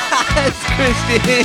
[0.00, 1.44] It's Christian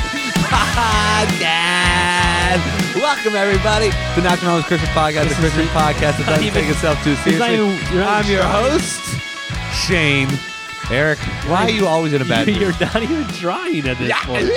[0.51, 2.62] Podcast.
[2.96, 7.23] Welcome everybody to the Christian Podcast, the Christian podcast that doesn't take itself too not
[7.23, 7.53] seriously.
[7.53, 8.99] even- you're not I'm even your host,
[9.87, 10.27] Shane.
[10.91, 12.58] Eric, why are you always in a bad mood?
[12.58, 14.49] You're not even trying at this point.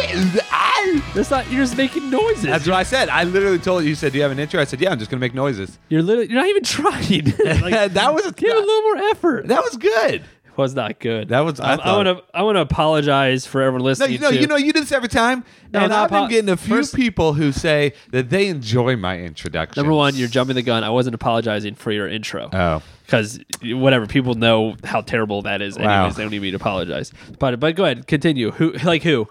[1.15, 1.51] That's not.
[1.51, 2.43] You're just making noises.
[2.45, 3.09] That's what I said.
[3.09, 3.91] I literally told you.
[3.91, 5.79] You said, "Do you have an intro?" I said, "Yeah, I'm just gonna make noises."
[5.89, 6.29] You're literally.
[6.31, 7.25] You're not even trying.
[7.63, 9.47] like, that was give it a little more effort.
[9.49, 10.23] that was good.
[10.57, 11.29] Was not good.
[11.29, 12.25] That was- I um, I, want to.
[12.35, 14.13] I want to apologize for everyone No, listening.
[14.13, 16.51] you know, to, you know, you do this every time, No, and I've been getting
[16.51, 19.81] a few first- people who say that they enjoy my introduction.
[19.83, 20.85] Number one, you're jumping the gun.
[20.85, 22.49] I wasn't apologizing for your intro.
[22.53, 25.77] Oh, because whatever people know how terrible that is.
[25.77, 26.09] Anyways, Wow.
[26.11, 27.13] they don't need me to apologize.
[27.39, 28.51] But but go ahead, continue.
[28.53, 29.29] Who like who?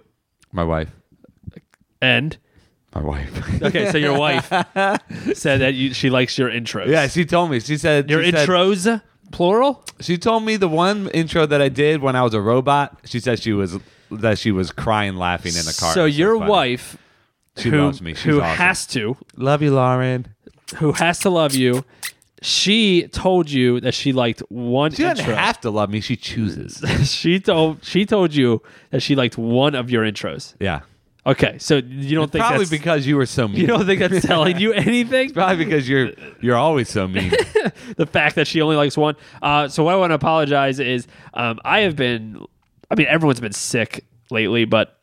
[0.51, 0.89] my wife.
[2.01, 2.37] And
[2.93, 3.61] My wife.
[3.63, 4.47] okay, so your wife
[5.33, 6.87] said that you, she likes your intros.
[6.87, 7.59] yeah, she told me.
[7.59, 9.01] She said your she said- intros
[9.33, 9.83] plural.
[9.99, 12.97] She told me the one intro that I did when I was a robot.
[13.05, 13.77] She said she was
[14.11, 15.93] that she was crying, laughing in the car.
[15.93, 16.49] So It was your funny.
[16.51, 16.97] wife,
[17.57, 18.13] She who, loves me.
[18.13, 18.57] She's who awesome.
[18.57, 20.27] has to, love you, Lauren.
[20.77, 21.83] who has to love you.
[22.41, 25.35] She told you that she liked one She doesn't intro.
[25.35, 26.01] have to love me.
[26.01, 26.83] She chooses.
[27.09, 30.53] she told she told you that she liked one of your intros.
[30.59, 30.81] yeah,
[31.25, 33.61] Okay, so you don't think probably that's, because you were so mean.
[33.61, 35.31] you don't think that's telling you anything?
[35.31, 37.29] probably because you're you're always so mean.
[37.95, 39.15] the fact that she only likes one.
[39.41, 42.45] Uh, so what I want to apologize is um, I have been.
[42.91, 44.99] I mean, everyone's been sick lately, but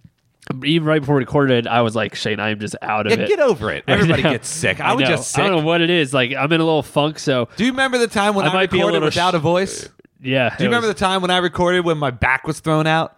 [0.65, 3.25] even right before we recorded, I was like, Shane, I am just out of yeah,
[3.25, 3.29] it.
[3.29, 3.85] get over it.
[3.89, 4.81] I Everybody gets sick.
[4.81, 5.09] I, was know.
[5.09, 6.13] just I don't know what it is.
[6.13, 7.19] Like I'm in a little funk.
[7.19, 9.33] So Do you remember the time when I I, might be a recorded little without
[9.33, 9.89] sh- a voice?
[10.21, 10.55] yeah.
[10.57, 13.17] Do you remember the time when I recorded when my back was thrown out?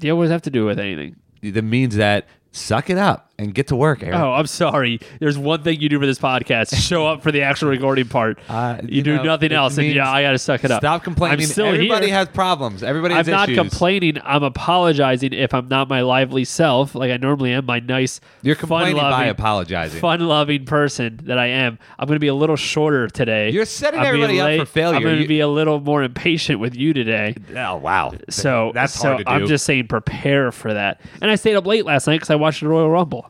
[0.00, 1.16] Yeah, what does have to do with anything?
[1.42, 4.14] That means that suck it up and get to work, Eric.
[4.16, 5.00] Oh, I'm sorry.
[5.18, 8.38] There's one thing you do for this podcast: show up for the actual recording part.
[8.48, 10.80] Uh, you, you do know, nothing else, and yeah, I got to suck it up.
[10.82, 11.40] Stop complaining.
[11.40, 12.14] I'm still Everybody here.
[12.16, 12.82] has problems.
[12.82, 13.58] Everybody I'm has not issues.
[13.58, 14.18] complaining.
[14.24, 17.66] I'm apologizing if I'm not my lively self, like I normally am.
[17.66, 20.00] My nice, You're complaining by apologizing.
[20.00, 21.78] fun-loving person that I am.
[21.98, 23.50] I'm going to be a little shorter today.
[23.50, 24.96] You're setting I'm everybody up for failure.
[24.96, 27.34] I'm going to You- be a little more impatient with you today.
[27.56, 28.12] Oh wow.
[28.28, 29.30] So that's so hard to do.
[29.30, 31.00] I'm just saying, prepare for that.
[31.20, 33.29] And I stayed up late last night because I watched the Royal Rumble.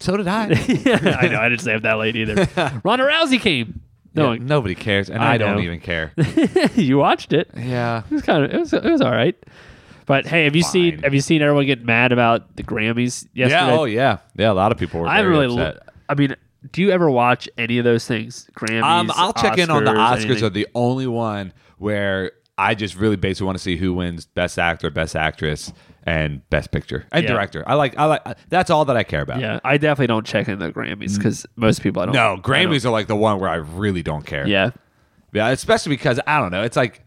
[0.00, 0.44] So did I.
[0.46, 2.34] I know I didn't up that late either.
[2.84, 3.80] Ronda Rousey came.
[4.12, 5.62] No, Yeah, nobody cares, and I I, don't know.
[5.62, 6.12] even care.
[6.74, 7.48] you watched it.
[7.56, 8.02] yeah.
[8.10, 9.36] It was kind of it was it was all right.
[10.06, 11.02] But hey, have you seen Fine.
[11.04, 13.50] have you seen everyone get mad about the Grammys yesterday?
[13.66, 13.78] Yeah.
[13.78, 14.18] Oh yeah.
[14.36, 14.50] Yeah.
[14.50, 15.06] A lot of people were.
[15.06, 15.62] I haven't very really.
[15.62, 15.76] upset.
[15.86, 16.34] Lo- I mean,
[16.72, 18.50] do you ever watch any of those things?
[18.56, 18.82] Grammys.
[18.82, 20.24] Um, I'll check in on the Oscars, Oscars.
[20.24, 20.44] anything?
[20.44, 24.58] Are the only one where I just really basically want to see who wins Best
[24.58, 25.72] Actor, Best Actress,
[26.04, 27.32] and Best Picture and Yeah.
[27.32, 27.62] Director.
[27.66, 27.96] I like.
[27.98, 28.22] I like.
[28.48, 29.40] That's all that I care about.
[29.40, 32.14] Yeah, I definitely don't check in the Grammys because most people I don't.
[32.14, 34.46] No, Grammys are like the one where I really don't care.
[34.46, 34.70] Yeah,
[35.32, 35.48] Yeah.
[35.48, 36.62] Especially because I don't know.
[36.62, 37.02] It's like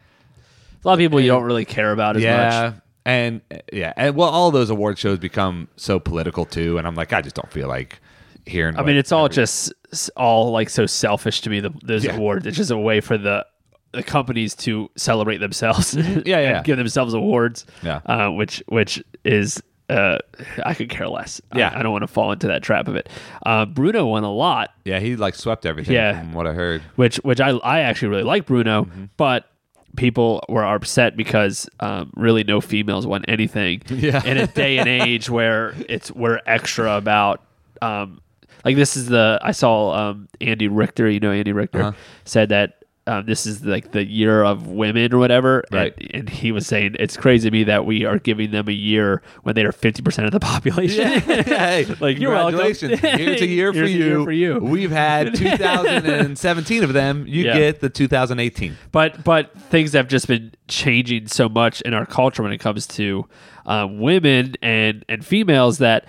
[0.84, 2.62] a lot of people you eh, don't really care about as yeah.
[2.72, 2.82] much.
[3.06, 6.96] And eh, yeah, and well, all those award shows become so political too, and I'm
[6.96, 8.00] like, I just don't feel like
[8.46, 8.78] hearing.
[8.78, 11.60] I mean, it's all just s- all like so selfish to me.
[11.62, 12.16] The, those Yeah.
[12.16, 12.46] awards.
[12.46, 13.46] It's just a way for the
[13.94, 15.94] the companies to celebrate themselves.
[15.96, 16.62] Yeah, and yeah.
[16.64, 17.66] give themselves awards.
[17.84, 18.02] Yeah.
[18.06, 19.62] uh, which which is.
[19.90, 20.18] Uh,
[20.66, 21.42] I could care less.
[21.52, 21.74] I- Yeah.
[21.78, 23.10] I, don't want to fall into that trap of it.
[23.46, 25.94] Uh, Bruno won a lot, yeah, he like swept everything.
[25.94, 26.20] Yeah.
[26.20, 26.82] from what I heard.
[26.96, 29.06] which which I I actually really like Bruno, Mm-hmm.
[29.18, 29.50] but
[29.98, 34.24] people were upset because um, really no females won anything Yeah.
[34.24, 37.44] in a day and age where it's we're extra about
[37.82, 38.22] um,
[38.64, 41.92] like this is the I saw um, Andy Richter, you know Andy Richter Uh-huh.
[42.24, 42.83] said that.
[43.06, 45.94] Um, this is like the year of women or whatever, Right.
[45.98, 48.72] and, and he was saying it's crazy to me that we are giving them a
[48.72, 51.08] year when they are fifty percent of the population.
[51.20, 52.60] hey, Like, you're welcome.
[52.60, 53.00] congratulations.
[53.20, 54.06] Here's a year for Here's you.
[54.06, 54.60] year for you.
[54.60, 57.26] We've had 2017 of them.
[57.28, 57.58] You Yeah.
[57.58, 58.78] get the 2018.
[58.92, 62.88] but but things have just been changing so much in our culture when it comes
[62.88, 63.28] to
[63.66, 66.06] um, women and and females that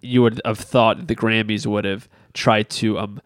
[0.00, 3.20] you would have thought the Grammys would have tried to um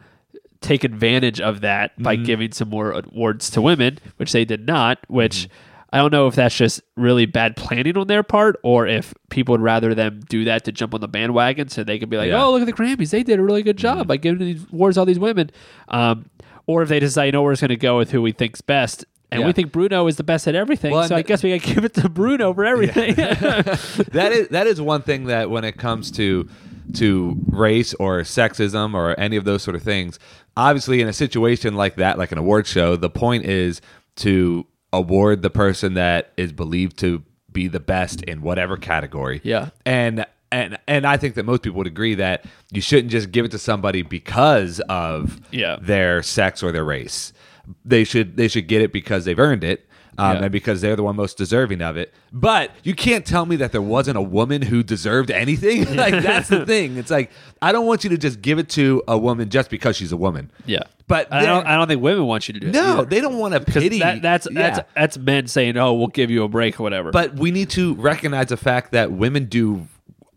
[0.61, 2.25] take advantage of that by Mm-hmm.
[2.25, 4.99] giving some more awards to women, which they did not.
[5.09, 5.55] Which Mm-hmm.
[5.93, 9.55] I don't know if that's just really bad planning on their part, or if people
[9.55, 12.29] would rather them do that to jump on the bandwagon so they could be like,
[12.29, 12.35] Yeah.
[12.35, 12.43] Mm-hmm.
[12.45, 13.11] "Oh, look at the Grammys!
[13.11, 15.51] They did a really good job by giving these awards to all these women."
[15.89, 16.31] Um,
[16.69, 18.61] or if they decide, you know, we're just going to go with who we think's
[18.61, 19.47] best, and Yeah.
[19.49, 21.75] we think Bruno is the best at everything, Well, so I guess we got to
[21.75, 23.15] give it to Bruno for everything.
[23.17, 26.49] that is that is one thing that when it comes to
[26.95, 30.19] to race or sexism or any of those sort of things,
[30.57, 33.81] obviously in a situation like that, like an award show, the point is
[34.17, 37.23] to award the person that is believed to
[37.53, 39.41] be the best in whatever category.
[39.45, 39.71] Yeah.
[39.85, 43.45] And and and I think that most people would agree that you shouldn't just give
[43.45, 45.77] it to somebody because of Yeah.
[45.81, 47.33] their sex or their race.
[47.85, 49.87] They should they should get it because they've earned it.
[50.19, 50.43] Um, Yeah.
[50.45, 52.13] and because they're the one most deserving of it.
[52.33, 55.95] But you can't tell me that there wasn't a woman who deserved anything.
[55.97, 56.97] like that's the thing.
[56.97, 57.31] It's like
[57.63, 60.17] I don't want you to just give it to a woman just because she's a
[60.17, 60.51] woman.
[60.67, 61.67] Yeah, But I don't.
[61.67, 62.73] I don't think women want you to do it.
[62.73, 63.05] No, either.
[63.07, 63.99] they don't want to pity.
[64.01, 64.71] that, that's Yeah.
[64.71, 67.71] that's that's men saying, "Oh, we'll give you a break or whatever." But we need
[67.71, 69.87] to recognize the fact that women do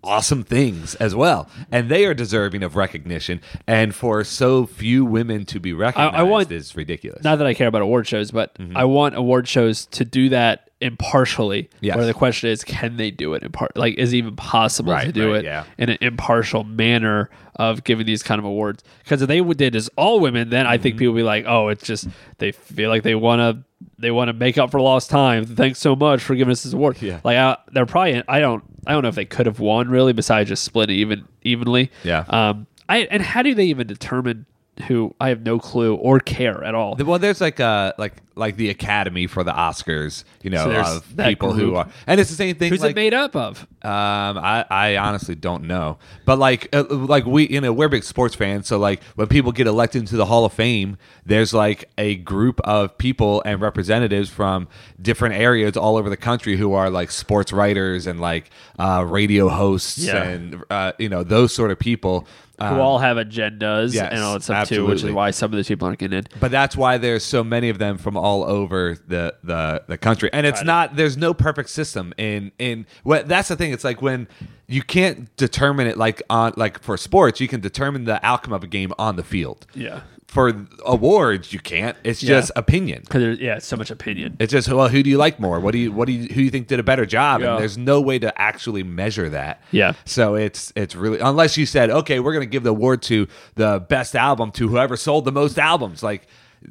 [0.04, 3.42] awesome things as well, and they are deserving of recognition.
[3.68, 7.24] And for so few women to be recognized i want- is ridiculous.
[7.24, 8.76] not that I care about award shows, but mm-hmm.
[8.76, 11.70] I want award shows to do that impartially.
[11.82, 11.96] Yes.
[11.96, 13.76] Where the question is, can they do it in part?
[13.76, 15.64] Like, is it even possible to do right, it yeah.
[15.78, 18.84] in an impartial manner of giving these kind of awards?
[19.04, 20.84] Because if they did as all women, then I Mm-hmm.
[20.84, 22.08] think people would be like, oh, it's just
[22.38, 23.64] they feel like they want to
[23.98, 25.46] they want to make up for lost time.
[25.46, 27.02] Thanks so much for giving us this award.
[27.02, 27.20] Yeah.
[27.24, 30.14] Like I, they're probably I don't I don't know if they could have won really
[30.14, 31.92] besides just split it even evenly.
[32.04, 32.26] Yeah.
[32.28, 32.68] Um.
[32.90, 34.46] I and how do they even determine
[34.88, 35.14] who?
[35.20, 36.96] I have no clue or care at all.
[36.96, 41.18] well, there's like uh like like the Academy for the Oscars, you know, So of
[41.28, 42.72] people who are, and it's the same thing.
[42.72, 43.62] Who's like, it made up of?
[43.84, 48.04] Um, I, I honestly don't know, but like uh, like we you know we're big
[48.04, 51.90] sports fans, so like when people get elected into the Hall of Fame, there's like
[52.00, 54.68] a group of people and representatives from
[55.00, 58.50] different areas all over the country who are like sports writers and like
[58.80, 60.24] uh, radio hosts Yeah.
[60.24, 62.28] and uh, you know those sort of people.
[62.60, 65.52] Who Um, all have agendas yes, and all that stuff too, which is why some
[65.52, 66.26] of these people aren't getting in.
[66.40, 70.30] but that's why there's so many of them from all over the the, the country.
[70.32, 70.66] And it's it.
[70.66, 73.72] not there's no perfect system in in what that's the thing.
[73.74, 74.28] It's like when
[74.68, 78.64] you can't determine it like on like for sports you can determine the outcome of
[78.64, 79.66] a game on the field.
[79.74, 80.02] Yeah,
[80.34, 82.30] for awards you can't it's Yeah.
[82.40, 84.36] just opinion because yeah, so much opinion.
[84.40, 86.34] it's just well who do you like more what do you what do you who
[86.34, 87.52] do you think did a better job Yeah.
[87.52, 89.94] and there's no way to actually measure that Yeah.
[90.06, 93.28] so it's it's really unless you said okay we're going to give the award to
[93.56, 96.26] the best album to whoever sold the most albums like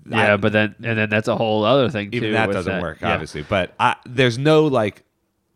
[0.08, 2.16] Yeah, I- but then and then that's a whole other thing too.
[2.16, 3.12] even that doesn't work Yeah.
[3.12, 5.04] obviously but I, there's no like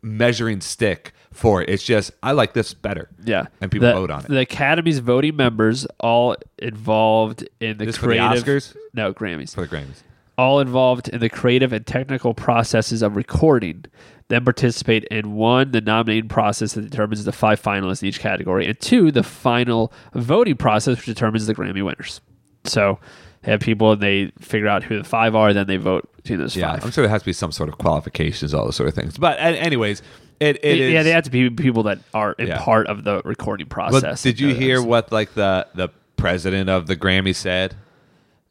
[0.01, 4.11] measuring stick for it it's just i like this better Yeah, and people the, vote
[4.11, 8.43] on it The Academy's voting members all involved in the This for the creative.
[8.43, 8.75] Oscars?
[8.93, 9.53] No, Grammys.
[9.53, 10.01] for the grammys
[10.37, 13.83] all involved in the creative and technical processes of recording,
[14.27, 18.67] then participate in one, the nominating process that determines the five finalists in each category,
[18.67, 22.21] and two, the final voting process, which determines the Grammy winners.
[22.65, 22.99] So
[23.41, 26.39] they have people and they figure out who the five are, then they vote between
[26.39, 26.83] those yeah five.
[26.83, 29.17] i'm sure there has to be some sort of qualifications all those sort of things
[29.17, 30.01] but anyways
[30.39, 32.61] it, it is yeah, they have to be people that are in Yeah.
[32.63, 34.21] part of the recording but process.
[34.21, 37.75] did you Uh, hear what like the the president of the grammy said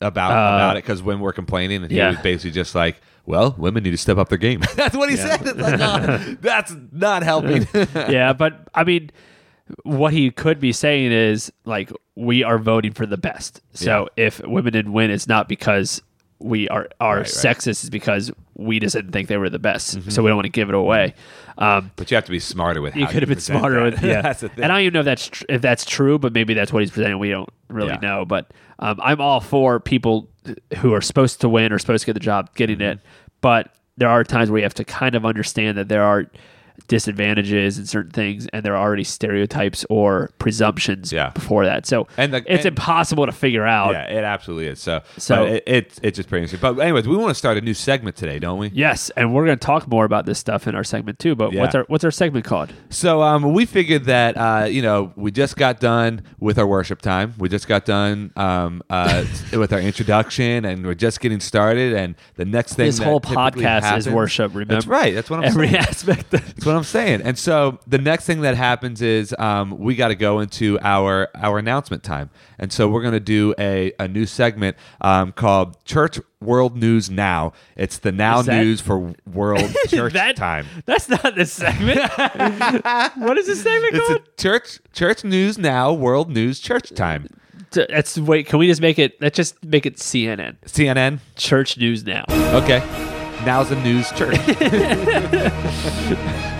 [0.01, 2.11] about about it because when we're complaining and he Uh, yeah.
[2.11, 5.17] was basically just like well women need to step up their game that's what he
[5.17, 9.11] said it's like oh, that's not helping yeah, but I mean,
[9.83, 13.61] what he could be saying is like we are voting for the best.
[13.73, 16.03] So if women didn't win, it's not because
[16.39, 17.57] we are are Right, right.
[17.57, 17.91] sexist.
[17.91, 20.11] Because we just didn't think they were the best.
[20.13, 21.15] So we don't want to give it away.
[21.59, 23.01] Um, but you have to be smarter with it.
[23.01, 24.01] you could have been smarter that.
[24.01, 24.21] with yeah.
[24.23, 26.33] that's the thing And I don't even know if that's tr- if that's true, but
[26.33, 27.19] maybe that's what he's presenting.
[27.19, 27.99] We don't really Yeah.
[28.01, 28.25] know.
[28.25, 30.29] But um, I'm all for people
[30.79, 32.99] who are supposed to win or supposed to get the job getting it.
[32.99, 33.07] Mm-hmm.
[33.41, 36.27] But there are times where you have to kind of understand that there are
[36.89, 41.31] disadvantages and certain things, and there are already stereotypes or presumptions Yeah.
[41.31, 41.87] before that.
[41.87, 43.93] So And the- it's and- impossible to figure out.
[43.93, 44.81] Yeah, it absolutely is.
[44.81, 46.75] So, So- it, it it's just pretty interesting.
[46.75, 48.71] But anyways, we want to start a new segment today, don't we?
[48.75, 51.35] Yes, and we're going to talk more about this stuff in our segment too.
[51.35, 52.73] But what's our what's our segment called?
[52.91, 57.01] So um, we figured that uh, you know we just got done with our worship
[57.03, 57.35] time.
[57.39, 61.95] We just got done um, uh, with our introduction, and we're just getting started.
[61.95, 64.53] And the next thing This that whole podcast is worship.
[64.53, 65.15] Remember, That's right.
[65.15, 65.77] That's what I'm Every saying.
[65.89, 66.35] aspect.
[66.35, 67.23] Of, That's what I'm saying.
[67.23, 71.29] And so the next thing that happens is um, we got to go into our
[71.37, 72.29] our announcement time.
[72.59, 77.09] And so we're going to do a, a new segment um, called Church World News
[77.09, 77.53] Now.
[77.77, 80.67] It's the now that- news for World Church That- time.
[80.87, 82.01] That's not the segment.
[83.17, 84.37] what is the segment It's called?
[84.37, 87.29] church church news now, world news church time.
[87.71, 88.47] That's wait.
[88.49, 89.21] Can we just make it?
[89.21, 90.57] Let's just make it CNN.
[90.67, 91.21] CNN.
[91.37, 92.25] Church news now.
[92.29, 92.83] Okay.
[93.45, 94.35] Now's the news church.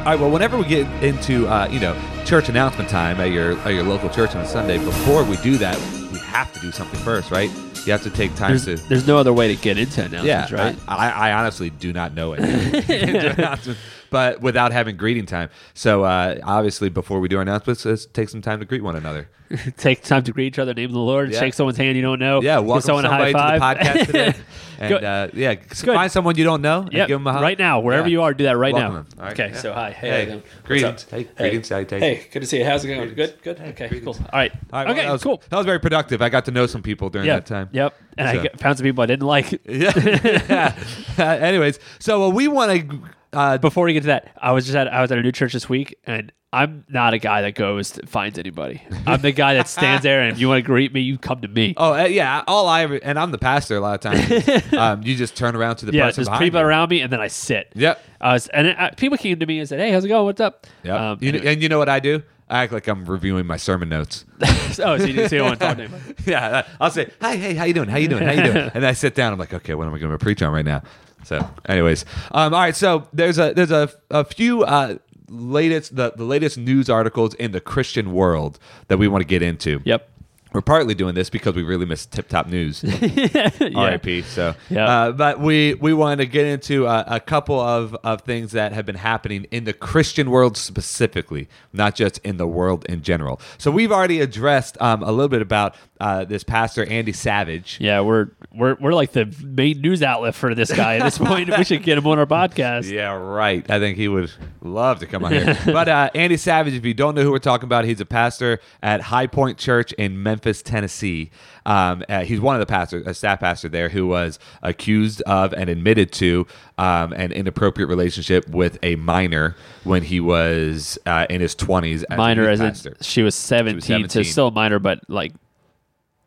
[0.00, 0.18] All right.
[0.18, 3.82] Well, whenever we get into uh, you know church announcement time at your at your
[3.82, 5.78] local church on a Sunday, before we do that,
[6.10, 7.50] we have to do something first, right?
[7.84, 8.76] You have to take time There's, to.
[8.88, 10.76] there's no other way to get into Yeah, announcements, right?
[10.88, 12.40] I, I, I honestly do not know it.
[14.10, 15.48] but without having greeting time.
[15.74, 18.96] So uh, obviously, before we do our announcements, let's take some time to greet one
[18.96, 19.28] another.
[19.76, 21.40] Take time to greet each other, name the Lord, Yeah.
[21.40, 22.40] shake someone's hand you don't know.
[22.40, 23.78] Yeah, welcome someone a high somebody five.
[23.80, 24.34] to the podcast today.
[24.78, 25.76] And uh, yeah, Good.
[25.86, 27.42] find someone you don't know and Yep, give them a hug.
[27.42, 28.12] right now, wherever Yeah.
[28.12, 29.02] you are, do that right Welcome now.
[29.02, 29.06] them.
[29.18, 29.32] All right.
[29.32, 29.56] Okay, Yeah.
[29.60, 30.36] so hi, hey, Hey, how you doing?
[30.42, 31.02] What's greetings.
[31.10, 31.68] Hey, greetings.
[31.68, 32.64] Hey, good to see you.
[32.64, 33.12] How's it going?
[33.14, 33.60] Good, good.
[33.60, 34.04] Okay, greetings.
[34.18, 34.24] cool.
[34.32, 34.52] All right.
[34.52, 35.42] All right, well, okay, that was, cool.
[35.50, 36.22] That was very productive.
[36.22, 37.34] I got to know some people during Yeah.
[37.40, 37.70] that time.
[37.72, 37.92] Yep.
[38.18, 39.60] And I So- get- found some people I didn't like.
[39.68, 40.76] Yeah.
[41.18, 43.00] Anyways, so we want to.
[43.32, 45.32] Uh, Before we get to that, I was just at I was at a new
[45.32, 48.82] church this week, and I'm not a guy that goes to finds anybody.
[49.06, 51.40] I'm the guy that stands there, and if you want to greet me, you come
[51.42, 51.74] to me.
[51.76, 54.28] oh uh, yeah, all I ever and I'm the pastor a lot of times.
[54.30, 56.66] is, um, you just turn around to the yeah, person there's behind people you.
[56.66, 57.72] around me, and then I sit.
[57.76, 58.02] Yep.
[58.20, 60.24] I was, and uh, people came to me and said, "Hey, how's it going?
[60.24, 61.00] What's up?" Yep.
[61.00, 61.52] Um, You kn- anyway.
[61.52, 62.22] and you know what I do?
[62.48, 64.24] I act like I'm reviewing my sermon notes.
[64.42, 66.14] oh, so you, don't want to talk to anybody.
[66.26, 67.88] yeah, I'll say, "Hi, hey, how you doing?
[67.88, 68.24] How you doing?
[68.24, 69.32] How you doing?" And I sit down.
[69.32, 70.82] I'm like, "Okay, what am I going to preach on right now?"
[71.24, 72.76] So, anyways, um, all right.
[72.76, 74.96] So there's a there's a a few uh,
[75.28, 78.58] latest the the latest news articles in the Christian world
[78.88, 79.80] that we want to get into.
[79.84, 80.08] Yep.
[80.52, 82.82] We're partly doing this because we really missed Tip Top News.
[83.60, 84.24] RIP.
[84.24, 84.86] So, Yeah.
[84.88, 88.72] uh, but we we wanted to get into a, a couple of, of things that
[88.72, 93.40] have been happening in the Christian world specifically, not just in the world in general.
[93.58, 97.78] So we've already addressed um, a little bit about uh, this pastor Andy Savage.
[97.80, 101.56] Yeah, we're we're we're like the main news outlet for this guy at this point.
[101.56, 102.90] we should get him on our podcast.
[102.90, 103.68] Yeah, right.
[103.70, 104.30] I think he would
[104.62, 105.56] love to come on here.
[105.66, 108.60] but uh, Andy Savage, if you don't know who we're talking about, he's a pastor
[108.82, 111.30] at High Point Church in Memphis, Tennessee.
[111.66, 115.52] Um, uh, he's one of the pastors, a staff pastor there, who was accused of
[115.52, 116.46] and admitted to
[116.78, 122.02] um, an inappropriate relationship with a minor when he was uh, in his twenties.
[122.04, 122.96] As minor a as youth in pastor.
[123.02, 125.32] she was 17, so still a minor, but like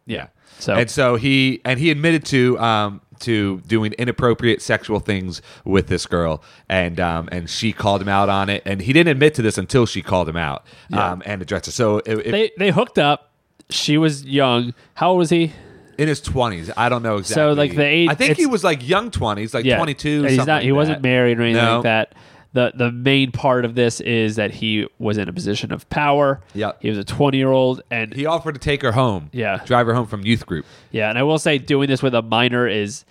[0.05, 0.27] Yeah.
[0.60, 5.88] So- and so he and he admitted to um to doing inappropriate sexual things with
[5.88, 9.34] this girl, and um and she called him out on it, and he didn't admit
[9.36, 11.72] to this until she called him out um and addressed it.
[11.72, 13.29] So if, if- they they hooked up.
[13.70, 14.74] She was young.
[14.96, 15.53] How old was he?
[15.98, 17.41] in his twenties, I don't know exactly.
[17.41, 20.22] So like, the age- I think he was like young twenties, like Yeah, twenty two.
[20.25, 20.63] And He's not.
[20.63, 21.75] He wasn't married or anything No.
[21.75, 22.15] like that.
[22.53, 26.41] The the main part of this is that he was in a position of power.
[26.53, 26.74] Yeah.
[26.79, 29.29] He was a 20 year old, and He offered to take her home.
[29.34, 29.62] Yeah.
[29.65, 30.65] drive her home from youth group.
[30.91, 33.05] Yeah, and I will say doing this with a minor is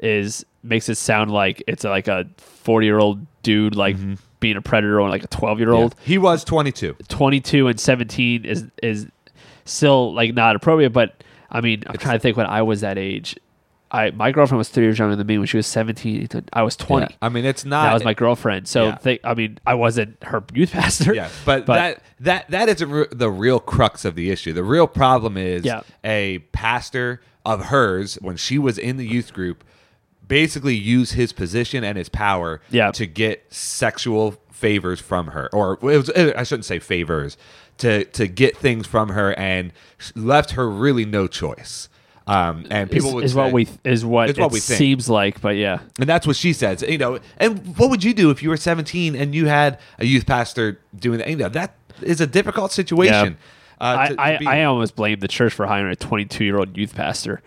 [0.00, 4.14] is makes it sound like it's like a 40 year old dude like mm-hmm.
[4.40, 5.94] being a predator on like a 12 year old.
[6.02, 6.94] He was twenty two.
[7.08, 9.06] 22 and 17 is is
[9.66, 12.96] still like not appropriate, but I mean, I'm trying to think when I was that
[12.98, 13.36] age.
[13.88, 16.28] I my girlfriend was 3 years younger than me when she was 17.
[16.52, 17.16] I was 20.
[17.22, 17.84] I mean, it's not.
[17.84, 18.66] That was my girlfriend.
[18.66, 18.96] So Yeah.
[18.96, 21.14] think, I mean, I wasn't her youth pastor.
[21.14, 24.52] Yeah, but, that that that is a re- the real crux of the issue.
[24.52, 25.82] The real problem is Yeah.
[26.02, 29.62] a pastor of hers when she was in the youth group
[30.26, 32.90] basically used his position and his power Yeah.
[32.90, 37.36] to get sexual favors from her or it was, I shouldn't say favors
[37.78, 39.72] to to get things from her and
[40.14, 41.88] left her really no choice.
[42.28, 44.58] Um, and people is, would is say, what we is what, It's what it we
[44.58, 44.78] think.
[44.78, 45.78] seems like, but yeah.
[46.00, 46.82] and that's what she says.
[46.82, 50.06] You know, and what would you do if you were 17 and you had a
[50.06, 51.28] youth pastor doing that?
[51.30, 53.36] You know, that is a difficult situation.
[53.80, 56.44] Uh, I, to- to I, be- I almost blame the church for hiring a 22
[56.44, 57.42] year old youth pastor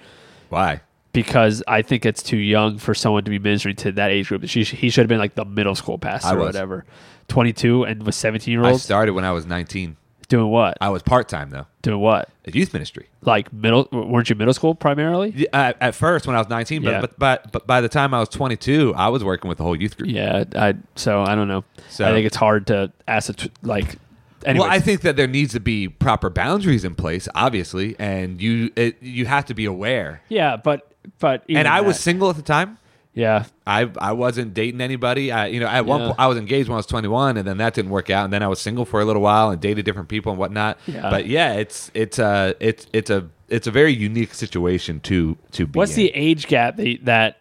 [0.47, 0.79] why?
[1.11, 4.47] because I think it's too young for someone to be ministering to that age group.
[4.47, 6.85] She, he should have been like the middle school pastor or whatever.
[7.27, 8.75] 22 and with 17 year old.
[8.75, 9.97] I started when I was 19.
[10.29, 10.77] Doing what?
[10.79, 12.29] I was part time though doing what?
[12.45, 13.07] at youth ministry.
[13.21, 13.87] Like middle?
[13.91, 15.31] Weren't you middle school primarily?
[15.35, 17.01] Yeah, At, at first, when I was 19, but, Yeah.
[17.01, 19.75] but but but by the time I was 22, I was working with the whole
[19.75, 20.09] youth group.
[20.09, 20.45] Yeah.
[20.55, 21.63] I so I don't know.
[21.89, 23.97] So- I think it's hard to ask a t- like.
[24.45, 28.41] Anyways, Well, I think that there needs to be proper boundaries in place, obviously, and
[28.41, 30.21] you it, you have to be aware.
[30.29, 32.77] yeah, but but And I was single at the time.
[33.13, 35.31] Yeah I I wasn't dating anybody.
[35.31, 36.07] I you know at one Yeah.
[36.07, 38.33] point I was engaged when I was 21, and then that didn't work out, and
[38.33, 40.77] then I was single for a little while and dated different people and whatnot.
[40.87, 41.09] Yeah.
[41.09, 45.65] But yeah, it's it's a it's it's a it's a very unique situation to to
[45.67, 45.77] be.
[45.77, 46.03] What's in.
[46.03, 47.37] the age gap that, that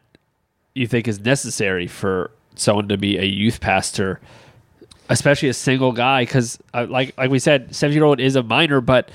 [0.74, 4.20] you think is necessary for someone to be a youth pastor,
[5.08, 6.22] especially a single guy?
[6.22, 9.10] Because, uh, like like we said, seventeen year old is a minor, but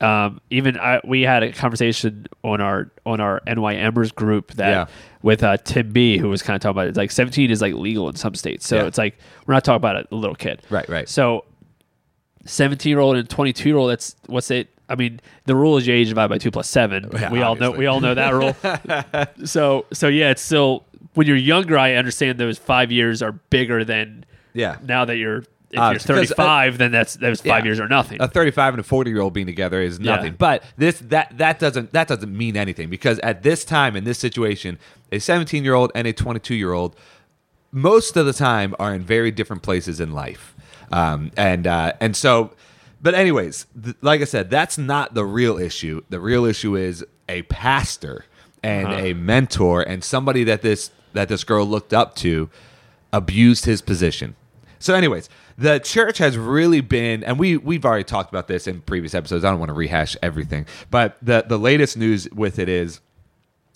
[0.00, 4.68] um, even I, we had a conversation on our on our NY Embers group that
[4.70, 4.86] Yeah.
[5.22, 6.90] with uh, Tim B, who was kind of talking about it.
[6.90, 8.86] It's like seventeen is like legal in some states, so Yeah.
[8.86, 11.08] it's like we're not talking about a little kid, Right, right.
[11.08, 11.44] So,
[12.46, 13.90] seventeen year old and twenty two year old.
[13.90, 14.68] That's what's it.
[14.88, 17.08] I mean, the rule is your age divided by two plus seven.
[17.12, 18.56] Yeah, we all know we all know that rule.
[19.46, 21.78] so so yeah, it's still when you're younger.
[21.78, 24.78] I understand those five years are bigger than Yeah.
[24.82, 27.64] Now that you're if Uh, you're uh, 35, then that's those five Yeah.
[27.64, 28.20] years are nothing.
[28.20, 30.16] a 35 and a 40 year old being together is Yeah.
[30.16, 34.04] nothing but this that that doesn't that doesn't mean anything because at this time in
[34.04, 34.78] this situation
[35.12, 36.96] a 17 year old and a 22 year old
[37.72, 40.54] most of the time are in very different places in life,
[40.90, 42.50] um, and uh, and so.
[43.02, 46.02] But anyways, th- like I said, that's not the real issue.
[46.10, 48.24] The real issue is a pastor
[48.62, 48.96] and Uh-huh.
[49.04, 52.50] a mentor and somebody that this that this girl looked up to
[53.12, 54.34] abused his position.
[54.80, 55.28] So, anyways,
[55.60, 59.44] the church has really been, and we we've already talked about this in previous episodes.
[59.44, 63.00] I don't want to rehash everything, but the the latest news with it is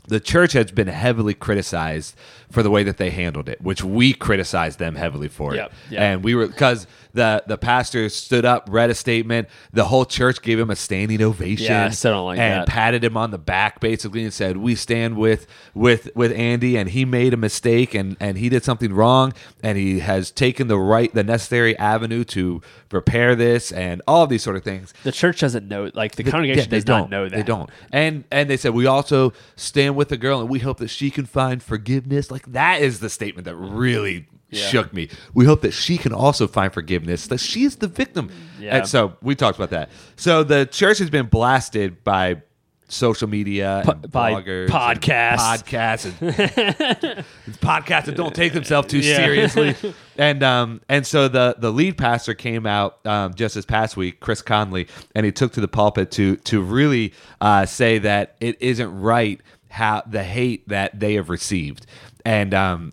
[0.09, 2.15] the church has been heavily criticized
[2.51, 5.93] for the way that they handled it, which we criticized them heavily for Yep, it.
[5.93, 6.01] yep.
[6.01, 9.49] And we were because the the pastor stood up, read a statement.
[9.73, 11.67] The whole church gave him a standing ovation.
[11.67, 12.69] Yeah, I still don't like and that.
[12.69, 16.91] patted him on the back basically and said, "We stand with with with Andy, and
[16.91, 20.79] he made a mistake, and and he did something wrong, and he has taken the
[20.79, 25.13] right, the necessary avenue to repair this, and all of these sort of things." The
[25.13, 27.37] church doesn't know, like the congregation Yeah, does not know that.
[27.37, 27.71] They don't.
[27.93, 31.11] And and they said we also stand with the girl and we hope that she
[31.11, 32.31] can find forgiveness.
[32.31, 34.67] Like that is the statement that really Yeah.
[34.69, 35.09] shook me.
[35.35, 37.27] We hope that she can also find forgiveness.
[37.27, 38.31] That she is the victim.
[38.61, 38.77] Yeah.
[38.79, 39.91] And so we talked about that.
[40.17, 42.43] So the church has been blasted by
[42.87, 45.37] social media and by bloggers, podcasts.
[45.65, 47.25] podcasts, and
[47.61, 49.17] podcasts that don't take themselves too Yeah.
[49.17, 49.75] seriously.
[50.17, 54.21] And um and so the the lead pastor came out um, just this past week,
[54.21, 58.57] Chris Conlee, and he took to the pulpit to to really uh, say that it
[58.63, 61.87] isn't right how the hate that they have received,
[62.25, 62.93] and um.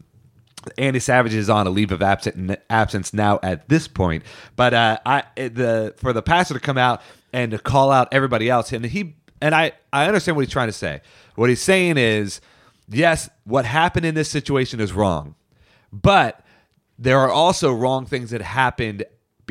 [0.77, 4.23] Andy Savage is on a leave of absent, absence now at this point,
[4.55, 7.01] but uh, I the for the pastor to come out
[7.33, 10.67] and to call out everybody else, and he and I I understand what he's trying
[10.67, 11.01] to say.
[11.35, 12.41] What he's saying is,
[12.89, 15.35] yes, what happened in this situation is wrong,
[15.91, 16.43] but
[16.99, 19.03] there are also wrong things that happened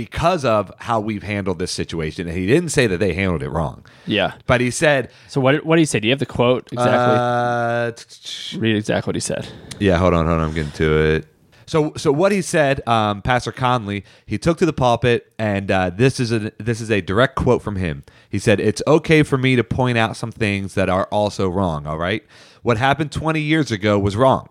[0.05, 2.27] because of how we've handled this situation.
[2.29, 4.33] And he didn't say that they handled it wrong, Yeah.
[4.47, 5.65] but he said, So what?
[5.67, 6.01] What did he say?
[6.01, 7.17] Do you have the quote exactly?
[7.19, 9.47] uh, t- Read exactly what he said.
[9.79, 10.49] Yeah, hold on, hold on.
[10.49, 11.27] I'm getting to it.
[11.67, 15.91] So, so what he said, um, Pastor Conlee, he took to the pulpit, and uh,
[15.91, 18.03] this is a this is a direct quote from him.
[18.29, 21.87] He said, "It's okay for me to point out some things that are also wrong.
[21.87, 22.23] All right,
[22.63, 24.49] what happened 20 years ago was wrong."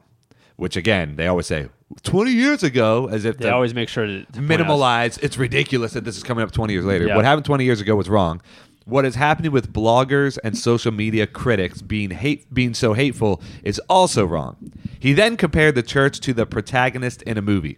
[0.60, 1.70] Which again, they always say
[2.04, 5.18] 20 years ago, as if They always make sure to, to minimalize.
[5.24, 7.08] It's ridiculous that this is coming up 20 years later.
[7.08, 7.16] Yeah.
[7.16, 8.42] What happened 20 years ago was wrong.
[8.84, 13.80] What is happening with bloggers and social media critics being hate being so hateful is
[13.88, 14.58] also wrong.
[15.00, 17.78] He then compared the church to the protagonist in a movie.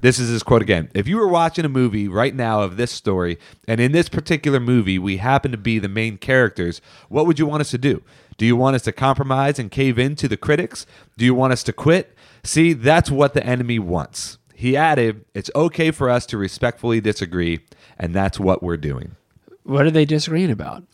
[0.00, 0.88] This is his quote again.
[0.94, 4.60] If you were watching a movie right now of this story, and in this particular
[4.60, 8.04] movie we happen to be the main characters, what would you want us to do?
[8.38, 10.86] Do you want us to compromise and cave in to the critics?
[11.18, 12.16] Do you want us to quit?
[12.42, 14.38] See, that's what the enemy wants.
[14.54, 17.60] He added, It's okay for us to respectfully disagree,
[17.98, 19.16] and that's what we're doing.
[19.64, 20.84] What are they disagreeing about?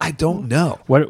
[0.00, 0.80] I don't know.
[0.86, 1.02] What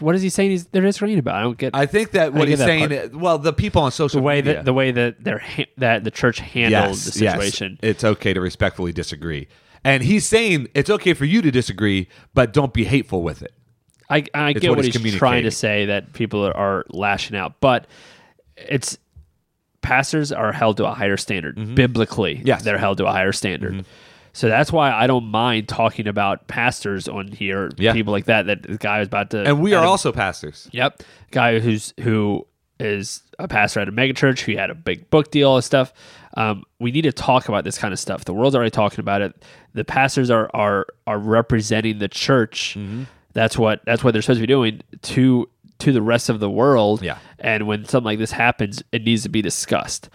[0.00, 0.50] What is he saying?
[0.50, 1.36] He's they're disagreeing about?
[1.36, 1.76] I don't get.
[1.76, 3.14] I think that what he's that saying, part.
[3.14, 6.02] well, the people on social the way media, that the way that they're ha- that
[6.02, 7.78] the church handled the situation.
[7.80, 9.46] Yes, it's okay to respectfully disagree.
[9.84, 13.54] And he's saying it's okay for you to disagree, but don't be hateful with it.
[14.10, 17.60] I, I get what what, he's he's trying to say that people are lashing out,
[17.60, 17.86] but
[18.68, 18.98] it's
[19.82, 22.36] pastors are held to a higher standard biblically.
[22.36, 22.46] Mm-hmm.
[22.46, 22.58] Yes.
[22.58, 22.64] Mm-hmm.
[22.66, 23.84] they're held to a higher standard.
[24.32, 27.92] So that's why I don't mind talking about pastors on here, Yeah.
[27.92, 28.46] people like that.
[28.46, 30.68] That the guy was about to, And we are a- also pastors.
[30.72, 31.02] Yep.
[31.32, 32.46] Guy who's who
[32.78, 35.92] is a pastor at a megachurch who had a big book deal and stuff.
[36.36, 38.24] Um, we need to talk about this kind of stuff.
[38.24, 39.34] The world's already talking about it.
[39.74, 42.76] The pastors are are are representing the church.
[42.78, 43.02] Mm-hmm.
[43.32, 45.49] That's what that's what they're supposed to be doing to
[45.80, 47.02] to the rest of the world.
[47.02, 47.18] Yeah.
[47.38, 50.08] And when something like this happens, it needs to be discussed.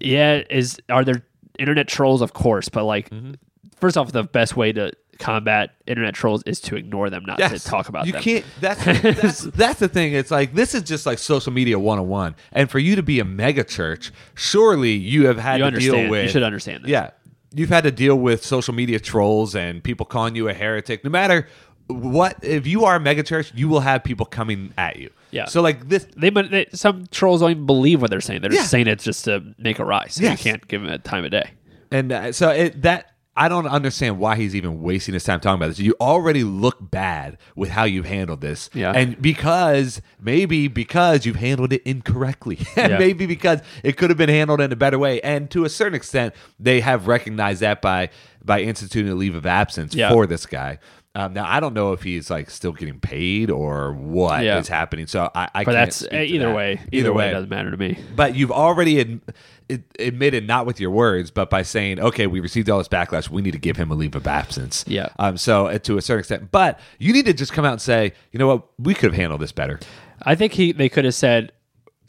[0.00, 1.22] Yeah, is are there
[1.58, 2.20] internet trolls?
[2.22, 3.32] Of course, but like Mm-hmm.
[3.76, 7.58] first off, the best way to combat internet trolls is to ignore them, not to
[7.58, 8.22] talk about you them.
[8.24, 8.84] You can't that's
[9.20, 12.78] that's that's the thing it's like this is just like social media 101 and for
[12.80, 16.10] you to be a mega church surely you have had You to understand.
[16.10, 16.90] deal You should understand this.
[16.90, 17.10] yeah
[17.54, 21.10] you've had to deal with social media trolls and people calling you a heretic no
[21.10, 21.46] matter
[21.92, 25.46] what if you are a mega church you will have people coming at you Yeah.
[25.46, 28.40] so like this They, but they, some trolls don't even believe what they're saying.
[28.42, 28.58] They're Yeah.
[28.60, 30.18] just saying it just to make a rise.
[30.20, 30.44] Yes.
[30.44, 31.50] You can't give them a time of day.
[31.90, 35.56] And uh, so it, that I don't understand why he's even wasting his time talking
[35.56, 35.78] about this.
[35.78, 38.92] You already look bad with how you've handled this, Yeah.
[38.92, 42.98] And because maybe because you've handled it incorrectly, and Yeah.
[42.98, 45.18] maybe because it could have been handled in a better way.
[45.22, 48.10] And to a certain extent, they have recognized that by
[48.44, 50.10] by instituting a leave of absence Yeah.
[50.10, 50.78] for this guy.
[51.14, 54.62] Um, now I don't know if he's like still getting paid or what is Yeah.
[54.74, 55.06] happening.
[55.06, 56.54] So I, I But can't that's to either that.
[56.56, 56.80] way.
[56.90, 57.98] Either, way, it doesn't matter to me.
[58.16, 59.20] But you've already ad-
[59.68, 63.28] ad- admitted, not with your words, but by saying, "Okay, we received all this backlash.
[63.28, 65.08] We need to give him a leave of absence." Yeah.
[65.18, 65.36] Um.
[65.36, 68.14] So uh, to a certain extent, but you need to just come out and say,
[68.30, 68.66] "You know what?
[68.78, 69.80] We could have handled this better."
[70.22, 71.52] I think he they could have said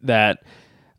[0.04, 0.44] that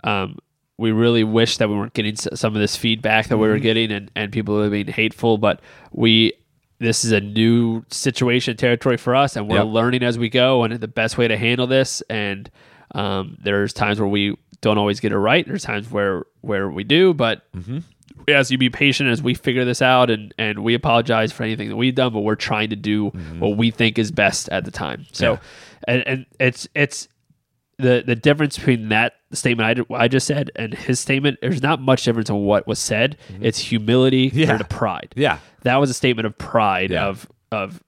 [0.02, 0.36] um,
[0.76, 3.52] we really wish that we weren't getting some of this feedback that we Mm-hmm.
[3.54, 5.60] were getting and, and people were being hateful, but
[5.92, 6.32] we
[6.78, 9.66] this is a new situation territory for us and we're Yep.
[9.66, 12.02] learning as we go and the best way to handle this.
[12.10, 12.50] And
[12.94, 15.46] um, there's times where we don't always get it right.
[15.46, 17.78] There's times where where we do but Mm-hmm.
[18.26, 21.32] we ask you to be patient as we figure this out and and we apologize
[21.32, 23.08] for anything that we've done but we're trying to do
[23.38, 25.06] what we think is best at the time.
[25.12, 25.38] So
[25.86, 27.08] and, and it's it's
[27.78, 31.80] the the difference between that statement I, I just said and his statement there's not
[31.80, 33.44] much difference in what was said mm-hmm.
[33.44, 34.46] it's humility Yeah.
[34.46, 35.38] compared to pride Yeah.
[35.62, 37.06] that was a statement of pride Yeah.
[37.06, 37.82] of of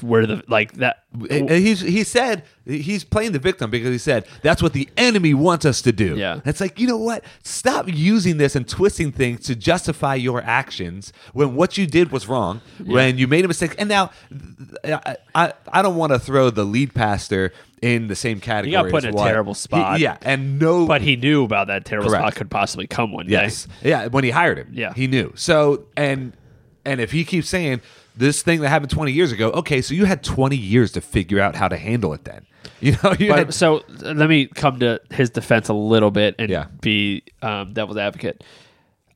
[0.00, 4.26] where the like that And he's he said he's playing the victim because he said
[4.42, 6.16] that's what the enemy wants us to do.
[6.16, 6.40] Yeah.
[6.44, 7.24] it's like you know what?
[7.44, 12.26] Stop using this and twisting things to justify your actions when what you did was
[12.26, 13.76] wrong, when you made a mistake.
[13.78, 14.10] And now,
[14.84, 18.72] I I, I don't want to throw the lead pastor in the same category.
[18.72, 19.98] got put in a what- terrible spot.
[19.98, 22.22] He- yeah, and no, but he knew about that terrible Correct.
[22.22, 23.68] spot could possibly come one day Yes.
[23.82, 24.68] Yeah, when he hired him.
[24.72, 24.92] Yeah.
[24.94, 25.32] He knew.
[25.36, 26.32] So and
[26.84, 27.80] and if he keeps saying
[28.16, 31.40] this thing that happened 20 years ago, okay, so you had 20 years to figure
[31.40, 32.46] out how to handle it then.
[32.80, 36.34] You know, you But had, so let me come to his defense a little bit
[36.38, 36.66] and Yeah.
[36.80, 38.42] be um, devil's advocate.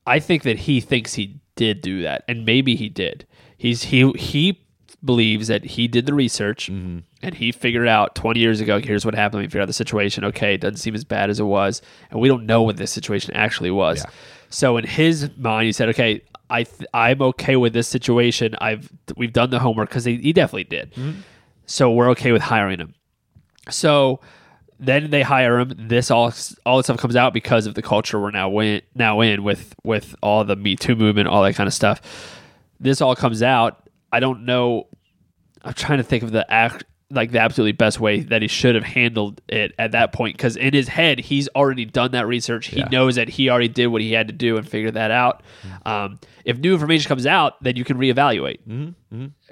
[0.07, 3.27] I think that he thinks he did do that, and maybe he did.
[3.57, 4.63] He's he he
[5.03, 6.99] believes that he did the research Mm-hmm.
[7.21, 8.79] and he figured out 20 years ago.
[8.79, 9.41] Here's what happened.
[9.41, 10.23] We figured out the situation.
[10.25, 11.81] Okay, it doesn't seem as bad as it was,
[12.11, 13.99] and we don't know what this situation actually was.
[14.03, 14.09] Yeah.
[14.49, 18.55] So in his mind, he said, "Okay, I th- I'm okay with this situation.
[18.59, 20.91] I've we've done the homework because he, he definitely did.
[20.93, 21.21] Mm-hmm.
[21.65, 22.95] So we're okay with hiring him."
[23.69, 24.19] So
[24.79, 25.73] then they hire him.
[25.77, 26.33] This all
[26.65, 29.75] all this stuff comes out because of the culture we're now in now in with
[29.83, 32.01] with all the Me Too movement, all that kind of stuff.
[32.79, 33.89] This all comes out.
[34.11, 34.87] I don't know.
[35.63, 38.75] I'm trying to think of the act like the absolutely best way that he should
[38.75, 42.67] have handled it at that point because in his head he's already done that research
[42.67, 42.87] he Yeah.
[42.91, 45.41] knows that he already did what he had to do and figured that out
[45.87, 48.59] um, if new information comes out then you can reevaluate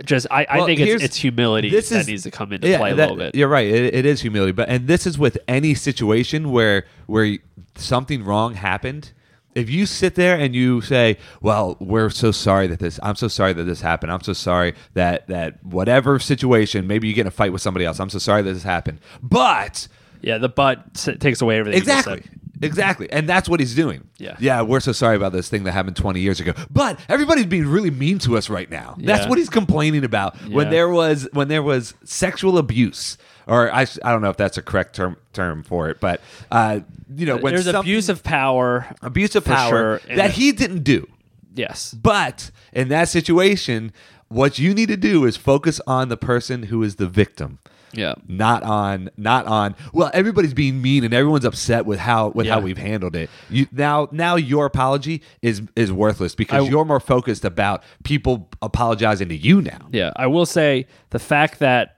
[0.06, 0.66] just i, I Mm-hmm.
[0.68, 3.10] Think it's, it's humility this that is- needs to come into yeah, play a that-
[3.10, 3.68] little bit You're right.
[3.68, 7.38] It, it is humility, but and this is with any situation where where
[7.76, 9.14] something wrong happened.
[9.58, 13.00] If you sit there and you say, "Well, we're so sorry that this.
[13.02, 14.12] I'm so sorry that this happened.
[14.12, 16.86] I'm so sorry that that whatever situation.
[16.88, 18.00] Maybe you get in a fight with somebody else.
[18.00, 19.88] I'm so sorry that this happened." But
[20.22, 21.80] Yeah, the but takes away everything.
[21.80, 22.24] Exactly.
[22.62, 23.12] Exactly.
[23.12, 24.08] And that's what he's doing.
[24.18, 24.36] Yeah.
[24.40, 26.54] Yeah, we're so sorry about this thing that happened 20 years ago.
[26.72, 28.96] But everybody's being really mean to us right now.
[29.00, 30.36] That's what he's complaining about.
[30.50, 33.18] When there was when there was sexual abuse
[33.48, 36.82] or I, I don't know if that's a correct term term for it, but uh,
[37.16, 38.86] you know, when There's abuse of power.
[39.02, 41.08] abuse of power sure, that he didn't do.
[41.56, 41.94] Yes.
[41.94, 43.92] But in that situation,
[44.28, 47.58] what you need to do is focus on the person who is the victim
[47.94, 48.14] Yeah.
[48.28, 52.60] not on not on well everybody's being mean and everyone's upset with how with how
[52.60, 57.00] we've handled it you now now your apology is is worthless because I- you're more
[57.00, 61.96] focused about people apologizing to you now Yeah, I will say the fact that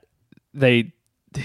[0.54, 0.92] they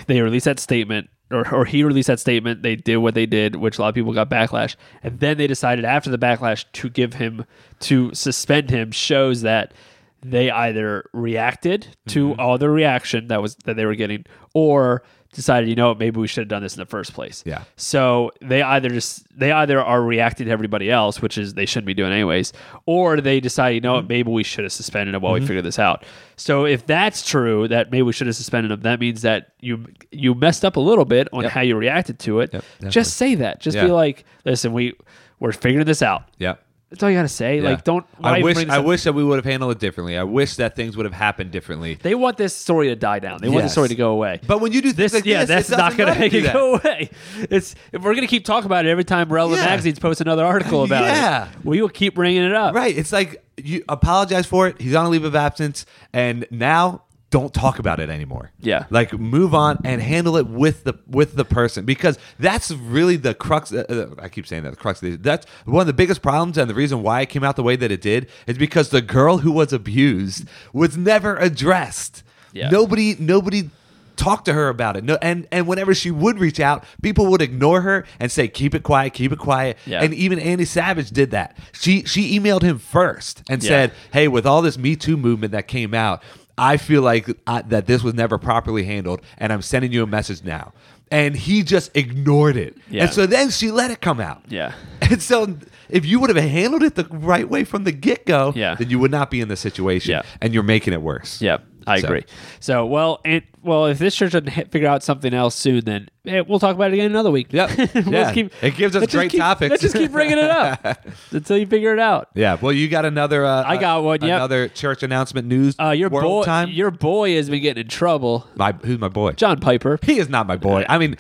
[0.08, 3.56] they released that statement or, or he released that statement, they did what they did,
[3.56, 6.89] which a lot of people got backlash, and then they decided after the backlash to
[6.89, 7.45] give him
[7.80, 9.74] to suspend him shows that
[10.21, 12.39] they either reacted to Mm-hmm.
[12.39, 15.04] all the reaction that was that they were getting, or
[15.36, 17.43] decided, you know, what, maybe we should have done this in the first place.
[17.45, 17.63] Yeah.
[17.76, 21.86] So they either just they either are reacting to everybody else, which is they shouldn't
[21.86, 22.54] be doing anyways,
[22.86, 23.95] or they decide, you know Mm-hmm.
[24.06, 26.04] what, maybe we should have suspended him while we figure this out.
[26.38, 29.86] So if that's true, that maybe we should have suspended him, that means that you
[30.12, 31.52] you messed up a little bit on Yep.
[31.52, 32.52] how you reacted to it.
[32.52, 32.89] definitely.
[32.89, 33.60] just say that.
[33.60, 34.93] Just be like, listen, we
[35.39, 36.24] we're figuring this out.
[36.39, 36.56] yeah
[36.89, 37.58] That's all you gotta say.
[37.60, 37.69] Yeah.
[37.71, 38.06] Like, don't.
[38.24, 38.86] I wish I up?
[38.86, 40.17] wish that we would have handled it differently.
[40.17, 41.95] I wish that things would have happened differently.
[41.95, 43.39] They want this story to die down.
[43.41, 44.39] They want the story to go away.
[44.45, 46.54] But when you do this, like yeah, this, that's not to make it that.
[46.54, 47.10] go away.
[47.50, 49.67] It's if we're to keep talking about it every time relevant Yeah.
[49.69, 51.08] magazines post another article about it.
[51.08, 51.50] Yeah.
[51.50, 51.65] it.
[51.65, 52.76] We will keep bringing it up.
[52.76, 52.95] Right.
[52.95, 54.80] It's like you apologize for it.
[54.80, 57.05] He's on a leave of absence, and now
[57.36, 58.52] don't talk about it anymore.
[58.62, 58.86] Yeah.
[58.89, 63.34] Like move on and handle it with the with the person because that's really the
[63.34, 63.74] crux.
[63.74, 63.84] Uh,
[64.17, 65.02] uh, I keep saying that the crux.
[65.04, 67.58] Of the, that's one of the biggest problems, and the reason why it came out
[67.58, 72.24] the way that it did is because the girl who was abused was never addressed.
[72.54, 72.69] Yeah.
[72.69, 73.17] Nobody.
[73.19, 73.69] Nobody
[74.15, 75.04] talked to her about it.
[75.04, 78.74] No, and and whenever she would reach out, people would ignore her and say, "Keep
[78.76, 80.02] it quiet, keep it quiet." Yeah.
[80.02, 81.58] And even Andy Savage did that.
[81.74, 83.67] She she emailed him first and Yeah.
[83.67, 86.24] said, "Hey, with all this Me Too movement that came out,
[86.58, 90.08] I feel like I, that this was never properly handled, and I'm sending you a
[90.08, 90.74] message now."
[91.12, 92.76] And he just ignored it.
[92.89, 93.04] Yeah.
[93.04, 94.41] And so then she let it come out.
[94.50, 94.74] Yeah.
[95.02, 95.56] And so
[95.88, 98.74] if you would have handled it the right way from the get go, Yeah.
[98.74, 100.12] then you would not be in this situation.
[100.13, 100.24] Yeah.
[100.41, 101.39] And you're making it worse.
[101.44, 101.58] Yeah.
[101.88, 102.24] I So- agree.
[102.60, 106.08] So, well, and well, if this church doesn't hit, figure out something else soon, then
[106.28, 107.48] eh, we'll talk about it again another week.
[107.52, 107.78] Yep.
[108.06, 108.48] Let's Yeah.
[108.62, 109.69] It gives us great keep- topics.
[109.71, 111.00] Let's just keep bringing it up
[111.32, 112.30] until you figure it out.
[112.36, 112.58] Yeah.
[112.62, 113.43] Well, you got another.
[113.45, 114.36] Uh, I got one, yep.
[114.38, 115.76] Another church announcement news.
[115.80, 116.69] Uh, your world boy, time.
[116.69, 118.48] your boy has been getting in trouble.
[118.56, 119.32] my who's my boy?
[119.34, 120.00] John Piper.
[120.04, 120.86] He is not my boy.
[120.88, 121.17] I mean,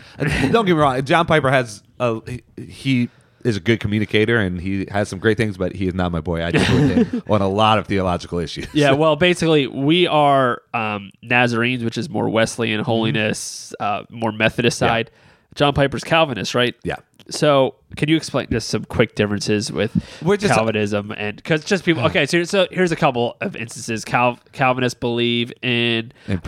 [0.51, 1.03] don't get me wrong.
[1.03, 2.21] John Piper has a
[2.57, 3.09] he
[3.45, 6.19] is a good communicator and he has some great things, but he is not my
[6.19, 6.43] boy.
[6.43, 8.67] I differ with him on a lot of theological issues.
[8.73, 12.85] Yeah, well, basically, we are um, Nazarenes, which is more Wesleyan Mm-hmm.
[12.85, 15.11] holiness, uh, more Methodist side.
[15.53, 16.75] John Piper's Calvinist, right?
[16.83, 16.97] Yeah.
[17.29, 19.91] So, can you explain just some quick differences with
[20.23, 22.03] just- Calvinism and because just people?
[22.05, 24.05] Okay, so, so here's a couple of instances.
[24.05, 26.41] Cal, Calvinists believe in, In predestination.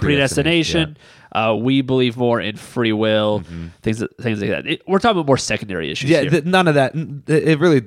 [0.96, 0.98] predestination,
[1.34, 3.44] Uh, we believe more in free will,
[3.82, 4.66] things things like that.
[4.68, 6.10] It- we're talking about more secondary issues.
[6.10, 6.24] Mm-hmm.
[6.26, 6.94] Yeah, th- none of that.
[7.28, 7.82] It really,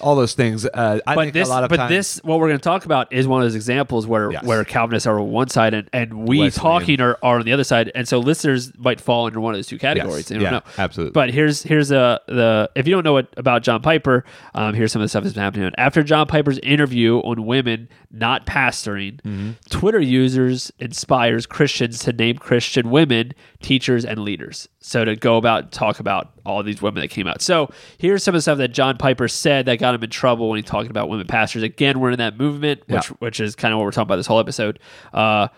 [0.00, 0.64] all those things.
[0.66, 2.64] Uh, I but think this, a lot of but times, this, what we're going to
[2.64, 4.44] talk about is one of those examples where Yes.
[4.44, 6.52] where Calvinists are on one side and, and we Wesleyan.
[6.80, 9.58] talking are, are on the other side, and so listeners might fall under one of
[9.58, 10.30] those two categories.
[10.30, 10.40] Yes.
[10.40, 10.62] Yeah, know.
[10.78, 11.12] absolutely.
[11.12, 14.92] But here's here's a the if you don't know what about John Piper, um, here's
[14.92, 15.70] some of the stuff that's been happening.
[15.78, 19.50] After John Piper's interview on women not pastoring, Mm-hmm.
[19.70, 24.68] Twitter users inspires Christians to name Christian women teachers and leaders.
[24.80, 27.40] So to go about talk about all these women that came out.
[27.42, 30.48] So here's some of the stuff that John Piper said that got him in trouble
[30.50, 31.62] when he talking about women pastors.
[31.62, 33.16] Again, we're in that movement, which Yeah.
[33.20, 34.78] which is kind of what we're talking about this whole episode.
[35.12, 35.48] Uh,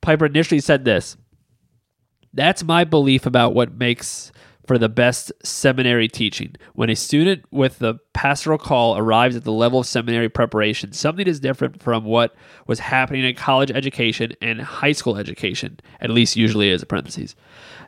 [0.00, 1.16] Piper initially said this.
[2.34, 4.32] That's my belief about what makes
[4.66, 6.54] for the best seminary teaching.
[6.74, 11.26] When a student with the pastoral call arrives at the level of seminary preparation, something
[11.26, 12.34] is different from what
[12.68, 17.34] was happening in college education and high school education, at least usually as a parentheses.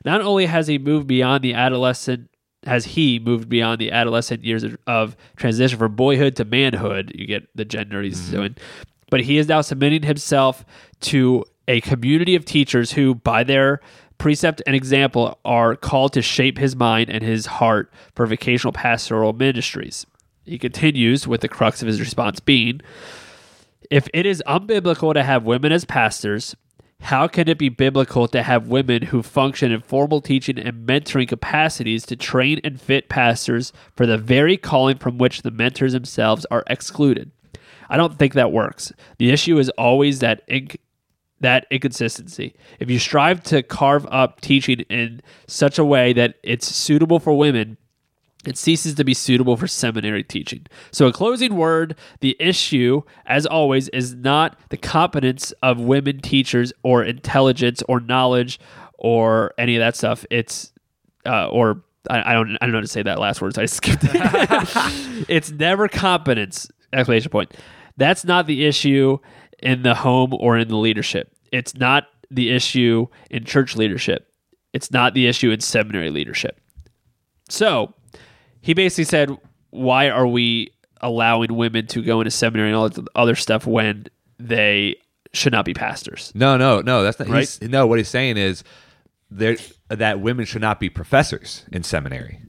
[0.05, 2.29] Not only has he moved beyond the adolescent
[2.67, 7.27] has he moved beyond the adolescent years of, of transition from boyhood to manhood, you
[7.27, 8.33] get the gender he's mm-hmm.
[8.33, 8.57] doing,
[9.11, 10.65] but he is now submitting himself
[11.01, 13.81] to a community of teachers who, by their
[14.19, 19.33] precept and example, are called to shape his mind and his heart for vocational pastoral
[19.33, 20.07] ministries.
[20.45, 22.81] He continues with the crux of his response being
[23.91, 26.57] if it is unbiblical to have women as pastors,
[27.05, 31.29] how can it be biblical to have women who function in formal teaching and mentoring
[31.29, 36.47] capacities to train and fit pastors for the very calling from which the mentors themselves
[36.51, 37.31] are excluded?
[37.91, 38.91] I don't think that works.
[39.19, 40.79] The issue is always that inc-
[41.41, 42.55] that inconsistency.
[42.81, 47.37] If you strive to carve up teaching in such a way that it's suitable for
[47.37, 47.77] women,
[48.47, 50.67] it ceases to be suitable for seminary teaching.
[50.91, 56.73] So, a closing word the issue, as always, is not the competence of women teachers
[56.83, 58.61] or intelligence or knowledge
[58.99, 60.25] or any of that stuff.
[60.31, 60.73] It's,
[61.27, 63.63] uh, or I, I don't, I don't know how to say that last word, so
[63.63, 64.11] I skipped it.
[65.29, 67.55] it's never competence, exclamation point.
[67.97, 69.19] That's not the issue
[69.63, 71.33] in the home or in the leadership.
[71.53, 74.29] It's not the issue in church leadership.
[74.73, 76.61] It's not the issue in seminary leadership.
[77.49, 77.95] So,
[78.65, 79.37] he basically said,
[79.71, 80.71] "Why are we
[81.03, 84.07] allowing women to go into seminary and all that other stuff when
[84.39, 84.97] they
[85.35, 87.03] should not be pastors?" No, no, no.
[87.03, 87.29] That's not.
[87.29, 87.41] Right?
[87.41, 88.65] He's, no, what he's saying is
[89.31, 89.57] there
[89.89, 92.41] that women should not be professors in seminary.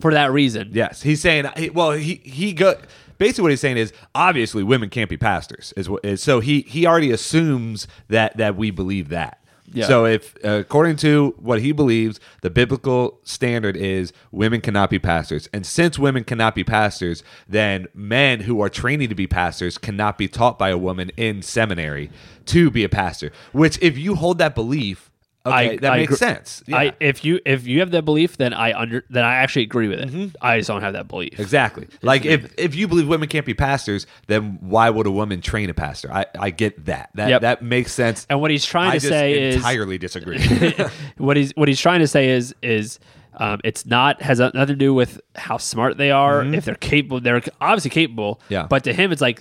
[0.00, 1.46] For that reason, Yes, he's saying.
[1.74, 2.74] Well, he he go.
[3.18, 5.74] Basically, what he's saying is obviously women can't be pastors.
[5.76, 9.42] Is, what- is so he he already assumes that that we believe that.
[9.72, 9.86] Yeah.
[9.86, 15.48] So if according to what he believes, the biblical standard is women cannot be pastors,
[15.52, 20.18] and since women cannot be pastors, then men who are training to be pastors cannot
[20.18, 22.10] be taught by a woman in seminary
[22.46, 23.30] to be a pastor.
[23.52, 25.07] Which, if you hold that belief,
[25.52, 26.62] okay, that makes agree- sense.
[26.66, 26.76] Yeah.
[26.76, 29.88] I if you if you have that belief, then I under then I actually agree
[29.88, 30.36] with it.
[30.40, 31.38] I just don't have that belief.
[31.40, 31.88] Exactly.
[32.02, 35.70] Like if, if you believe women can't be pastors, then why would a woman train
[35.70, 36.12] a pastor?
[36.12, 37.10] I, I get that.
[37.14, 37.40] That Yep.
[37.42, 38.26] that makes sense.
[38.30, 40.38] And what he's trying I to say is entirely disagree.
[41.18, 42.98] what he's what he's trying to say is is
[43.40, 47.20] um, it's not has nothing to do with how smart they are if they're capable
[47.20, 48.52] they're obviously capable Mm-hmm.
[48.52, 48.66] Yeah.
[48.68, 49.40] but to him it's like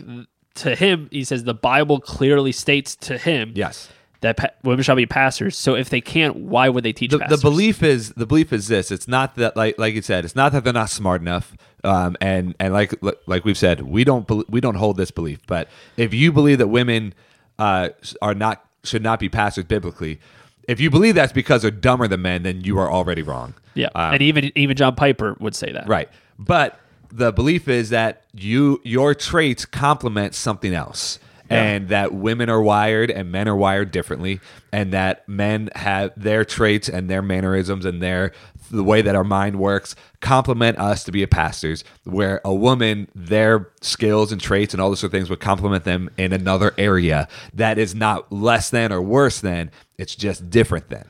[0.55, 3.89] to him he says the bible clearly states to him yes.
[4.21, 7.17] That pa- women shall be pastors so if they can't why would they teach The,
[7.19, 8.91] the belief is the belief is this.
[8.91, 10.25] It's not that like like you said.
[10.25, 11.55] It's not that they're not smart enough.
[11.83, 12.93] Um, and and like
[13.27, 15.39] like we've said, we don't bel we don't hold this belief.
[15.47, 17.13] But if you believe that women
[17.59, 17.89] uh,
[18.21, 20.19] are not should not be pastors biblically,
[20.67, 23.53] if you believe that's because they're dumber than men, then you are already wrong.
[23.75, 26.09] yeah Um, and even even john piper would say that Right.
[26.39, 26.79] But
[27.11, 31.19] the belief is that you your traits complement something else.
[31.49, 34.39] And that women are wired and men are wired differently,
[34.71, 38.31] and that men have their traits and their mannerisms and their
[38.69, 41.83] the way that our mind works complement us to be a pastors.
[42.03, 45.85] Where a woman, their skills and traits and all those sort of things would complement
[45.85, 49.71] them in another area that is not less than or worse than.
[49.97, 51.05] It's just different than.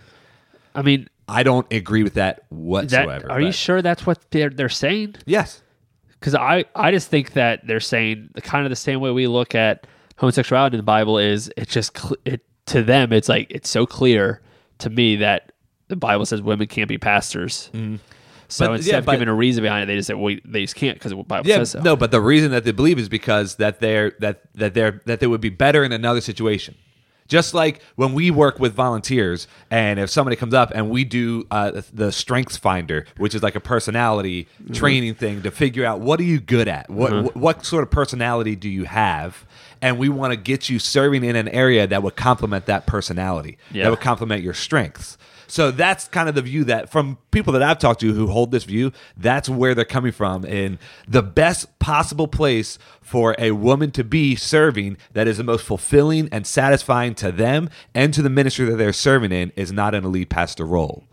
[0.75, 3.31] I mean, I don't agree with that that, whatsoever.
[3.31, 5.15] are you sure that's what they're they're saying?
[5.25, 5.61] Yes.
[6.19, 9.27] because I, I just think that they're saying the kind of the same way we
[9.27, 13.69] look at homosexuality in the Bible is it's just it to them it's like it's
[13.69, 14.41] so clear
[14.79, 15.51] to me that
[15.87, 17.69] the Bible says women can't be pastors.
[17.71, 17.95] So Mm-hmm.
[18.59, 20.61] But, instead yeah, of but- giving a reason behind it, they just say, "Well, they
[20.61, 22.97] just can't because the Bible Yeah, says so." no, but the reason that they believe
[22.99, 26.75] is because that they're that that they're that they would be better in another situation.
[27.27, 31.45] Just like when we work with volunteers, and if somebody comes up and we do
[31.51, 34.73] uh, the Strengths Finder, which is like a personality Mm-hmm.
[34.73, 37.91] training thing to figure out what are you good at, what what, what sort of
[37.91, 39.45] personality do you have,
[39.81, 43.57] and we want to get you serving in an area that would complement that personality,
[43.71, 43.83] Yeah.
[43.83, 45.17] that would complement your strengths.
[45.49, 48.51] So that's kind of the view that from people that I've talked to who hold
[48.51, 50.43] this view, that's where they're coming from.
[50.43, 55.63] And the best possible place for a woman to be serving that is the most
[55.63, 59.95] fulfilling and satisfying to them and to the ministry that they're serving in is not
[59.95, 61.05] in a lead pastor role.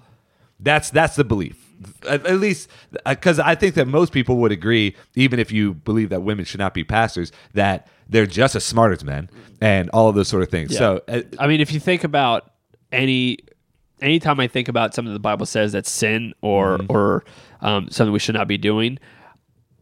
[0.59, 1.64] That's that's the belief.
[2.09, 2.69] At, at least
[3.07, 6.61] because I think that most people would agree, even if you believe that women should
[6.61, 10.43] not be pastors, that they're just as smart as men and all of those sort
[10.43, 10.73] of things.
[10.73, 10.79] Yeah.
[10.79, 12.51] So uh, I mean, if you think about
[12.93, 13.39] any,
[14.01, 16.93] anytime I think about something the Bible says that's sin or Mm-hmm.
[16.93, 17.25] or
[17.61, 18.99] um, something we should not be doing,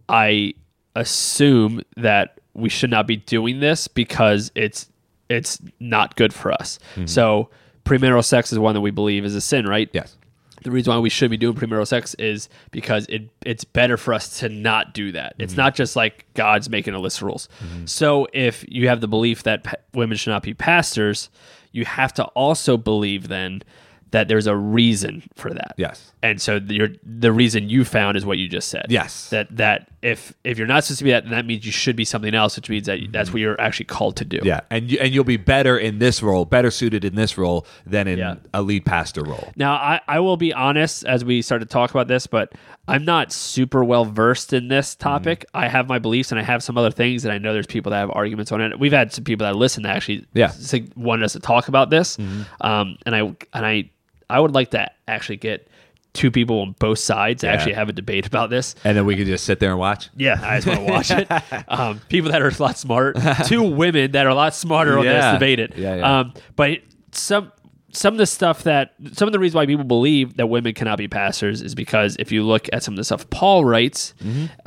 [0.09, 0.55] I
[0.95, 4.89] assume that we should not be doing this because it's
[5.29, 6.79] it's not good for us.
[6.95, 7.07] Mm-hmm.
[7.07, 7.49] So
[7.85, 9.89] premarital sex is one that we believe is a sin, right?
[9.93, 10.17] yes,
[10.63, 14.15] the reason why we should be doing premarital sex is because it it's better for
[14.15, 15.35] us to not do that.
[15.35, 15.43] Mm-hmm.
[15.43, 17.49] It's not just like God's making a list of rules.
[17.85, 21.31] So if you have the belief that pa- women should not be pastors,
[21.73, 23.63] you have to also believe then
[24.11, 25.75] that there's a reason for that.
[25.79, 26.13] yes.
[26.23, 28.87] And so the, your, the reason you found is what you just said.
[28.91, 29.31] Yes.
[29.31, 31.95] That that if if you're not supposed to be that, then that means you should
[31.95, 33.13] be something else, which means that mm-hmm.
[33.13, 34.41] that's what you're actually called to do.
[34.43, 37.67] Yeah, and you, and you'll be better in this role, better suited in this role
[37.87, 38.35] than in Yeah.
[38.53, 39.53] a lead pastor role.
[39.55, 42.53] Now, I, I will be honest as we start to talk about this, but
[42.89, 45.03] I'm not super well versed in this mm-hmm.
[45.09, 45.45] topic.
[45.55, 47.91] I have my beliefs and I have some other things, and I know there's people
[47.91, 48.79] that have arguments on it.
[48.79, 50.53] We've had some people that listen that actually Yeah.
[50.97, 52.43] wanted us to talk about this, mm-hmm.
[52.61, 53.91] um, and I and I
[54.29, 55.69] I would like to actually get
[56.15, 57.53] two people on both sides Yeah.
[57.53, 58.75] actually have a debate about this.
[58.85, 60.11] And then we could just sit there and watch.
[60.17, 61.29] Yeah, I just want to watch it.
[61.69, 65.05] Um, people that are a lot smart, two women that are a lot smarter on
[65.05, 65.33] Yeah.
[65.33, 65.77] this debate it.
[65.77, 66.19] Yeah, yeah.
[66.21, 66.81] Um, but
[67.13, 67.51] some
[67.95, 70.97] some of the stuff that some of the reasons why people believe that women cannot
[70.97, 74.15] be pastors is because if you look at some of the stuff Paul writes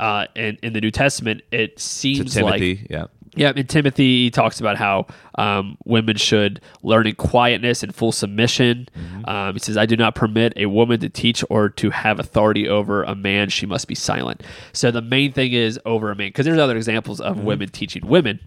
[0.00, 3.06] uh, in in the New Testament, it seems like yeah.
[3.36, 8.10] Yeah, in Timothy, he talks about how um, women should learn in quietness and full
[8.10, 8.88] submission.
[9.26, 12.68] Um, he says, I do not permit a woman to teach or to have authority
[12.68, 13.48] over a man.
[13.50, 14.42] She must be silent.
[14.72, 18.06] So the main thing is over a man, because there's other examples of women teaching
[18.06, 18.40] women.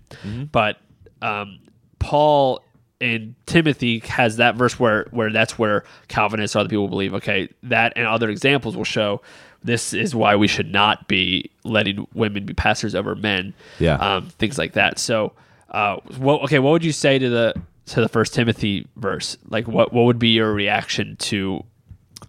[0.51, 0.77] But
[1.21, 1.59] um,
[1.99, 2.63] Paul
[3.01, 7.47] and Timothy has that verse where, where that's where Calvinists or other people believe, okay,
[7.63, 9.21] that and other examples will show
[9.63, 13.95] this is why we should not be letting women be pastors over men Yeah.
[13.95, 14.99] um, things like that.
[14.99, 15.33] So,
[15.71, 17.53] uh, what, okay, what would you say to the
[17.87, 19.37] to the First Timothy verse?
[19.49, 21.63] Like, what what would be your reaction to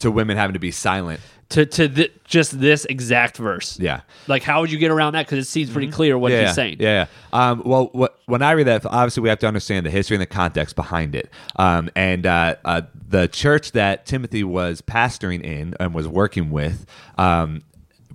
[0.00, 1.20] To women having to be silent.
[1.50, 3.78] To to th- just this exact verse?
[3.78, 4.00] Yeah.
[4.26, 5.26] Like, how would you get around that?
[5.26, 6.76] Because it seems pretty clear what yeah, he's saying.
[6.80, 7.50] Yeah, yeah.
[7.50, 10.22] Um, well, what, when I read that, obviously we have to understand the history and
[10.22, 11.30] the context behind it.
[11.56, 16.86] Um, and uh, uh, the church that Timothy was pastoring in and was working with
[17.18, 17.62] um,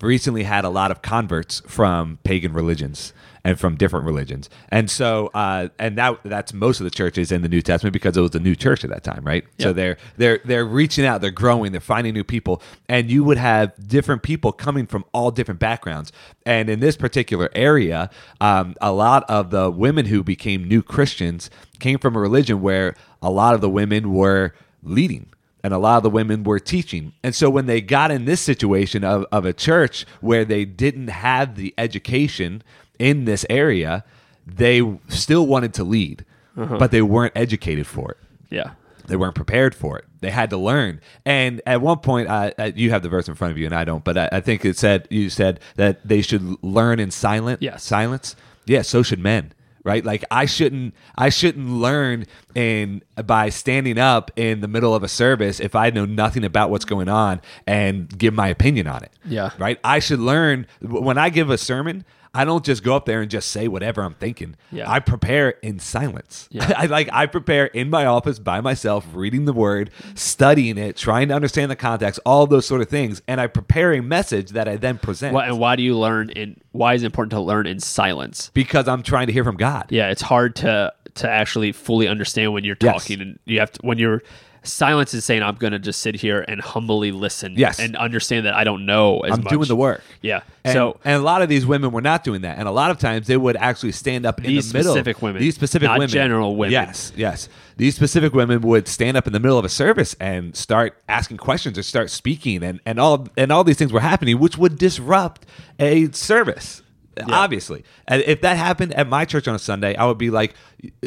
[0.01, 3.13] recently had a lot of converts from pagan religions
[3.45, 4.49] and from different religions.
[4.69, 8.17] And so, uh, and that that's most of the churches in the New Testament because
[8.17, 9.45] it was a new church at that time, right?
[9.59, 13.37] So they're they're they're reaching out, they're growing, they're finding new people, and you would
[13.37, 16.11] have different people coming from all different backgrounds.
[16.45, 18.09] And in this particular area,
[18.41, 22.95] um, a lot of the women who became new Christians came from a religion where
[23.21, 25.27] a lot of the women were leading
[25.63, 27.13] and a lot of the women were teaching.
[27.23, 31.07] And so when they got in this situation of, of a church where they didn't
[31.07, 32.63] have the education
[32.99, 34.03] in this area,
[34.45, 38.17] they still wanted to lead, but they weren't educated for it.
[38.49, 38.71] Yeah.
[39.07, 40.05] They weren't prepared for it.
[40.21, 40.99] They had to learn.
[41.25, 43.83] And at one point, uh, you have the verse in front of you, and I
[43.83, 44.03] don't.
[44.03, 47.83] But I, I think it said you said that they should learn in silent Yes.
[47.83, 48.35] silence.
[48.65, 49.51] Yeah, so should men.
[49.83, 50.03] Right?
[50.03, 55.07] Like I shouldn't I shouldn't learn in by standing up in the middle of a
[55.07, 59.11] service if I know nothing about what's going on and give my opinion on it.
[59.23, 59.51] Yeah.
[59.59, 59.79] Right?
[59.83, 62.03] I should learn when I give a sermon,
[62.35, 64.55] I don't just go up there and just say whatever I'm thinking.
[64.71, 64.91] Yeah.
[64.91, 66.47] I prepare in silence.
[66.51, 66.71] Yeah.
[66.77, 71.29] I like I prepare in my office by myself, reading the word, studying it, trying
[71.29, 74.67] to understand the context, all those sort of things, and I prepare a message that
[74.67, 76.59] I then present Why, and why do you learn in?
[76.71, 78.51] Why is it important to learn in silence?
[78.53, 79.85] because I'm trying to hear from God.
[79.89, 82.93] Yeah, it's hard to to actually fully understand when you're Yes.
[82.93, 84.21] talking, and you have to when you're
[84.65, 87.55] silence is saying I'm going to just sit here and humbly listen.
[87.57, 87.79] Yes.
[87.79, 89.51] and understand that I don't know as I'm much.
[89.51, 90.01] doing the work.
[90.21, 90.41] Yeah.
[90.63, 92.91] And, so and a lot of these women were not doing that, and a lot
[92.91, 94.93] of times they would actually stand up in These the middle.
[94.93, 96.71] specific women, these specific not women, general women.
[96.73, 97.47] Yes, yes.
[97.77, 101.37] These specific women would stand up in the middle of a service and start asking
[101.37, 104.77] questions or start speaking, and and all and all these things were happening, which would
[104.77, 105.45] disrupt
[105.79, 106.81] a service.
[107.29, 110.53] Obviously, and if that happened at my church on a Sunday, I would be like,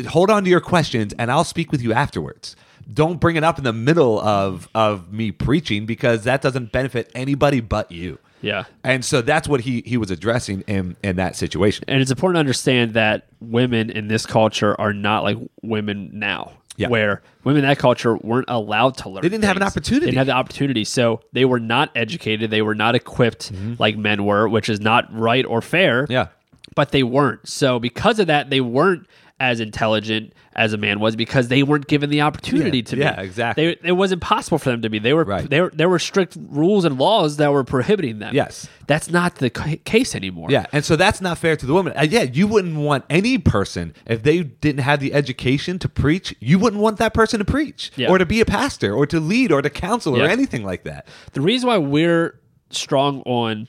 [0.08, 2.56] "Hold on to your questions, and I'll speak with you afterwards."
[2.92, 7.10] Don't bring it up in the middle of of me preaching because that doesn't benefit
[7.14, 8.18] anybody but you.
[8.40, 8.64] yeah.
[8.84, 11.84] And so that's what he he was addressing in in that situation.
[11.88, 16.52] and it's important to understand that women in this culture are not like women now.
[16.76, 16.88] Yeah.
[16.90, 19.22] Where women in that culture weren't allowed to learn.
[19.22, 20.06] They didn't have an opportunity.
[20.06, 20.84] They didn't have the opportunity.
[20.84, 22.50] So they were not educated.
[22.52, 23.50] They were not equipped
[23.80, 26.04] like men were, which is not right or fair.
[26.04, 26.12] Mm-hmm.
[26.12, 26.28] Yeah.
[26.76, 27.48] But they weren't.
[27.48, 29.08] So because of that, they weren't
[29.40, 33.02] as intelligent as a man was because they weren't given the opportunity Yeah, to be.
[33.02, 33.78] yeah, exactly.
[33.80, 34.98] They, it was impossible for them to be.
[34.98, 35.48] They were Right.
[35.48, 35.70] there.
[35.72, 38.34] There were strict rules and laws that were prohibiting them.
[38.34, 38.66] Yes.
[38.88, 40.48] That's not the ca- case anymore.
[40.50, 41.92] Yeah, and so that's not fair to the woman.
[41.96, 46.34] Uh, yeah, you wouldn't want any person if they didn't have the education to preach.
[46.40, 48.08] You wouldn't want that person to preach Yeah.
[48.10, 51.06] or to be a pastor or to lead or to counsel or anything like that.
[51.34, 53.68] the reason why we're strong on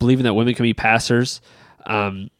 [0.00, 1.40] believing that women can be pastors,
[1.86, 2.30] um,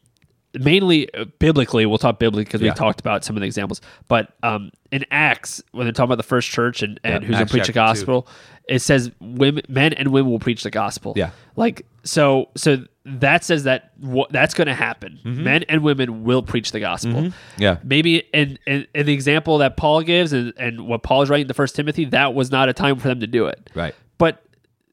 [0.53, 2.71] mainly uh, biblically, we'll talk biblically because Yeah.
[2.71, 3.81] we talked about some of the examples.
[4.07, 7.35] But um, in Acts, when they're talking about the first church and, and Yeah, who's
[7.37, 7.99] going to preach the chapter two.
[8.05, 8.27] gospel,
[8.67, 11.13] it says women, men and women will preach the gospel.
[11.15, 11.31] Yeah.
[11.55, 12.49] like so.
[12.55, 13.91] So that says that
[14.29, 15.19] that's going to happen.
[15.23, 15.43] Mm-hmm.
[15.43, 17.31] Men and women will preach the gospel.
[17.57, 17.77] Yeah.
[17.83, 21.47] Maybe in, in, in the example that Paul gives and, and what Paul is writing
[21.47, 23.69] to First Timothy, that was not a time for them to do it.
[23.73, 23.95] Right.
[24.19, 24.43] But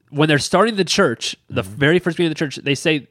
[0.08, 1.74] when they're starting the church, the Mm-hmm.
[1.74, 3.08] very first meeting of the church, they say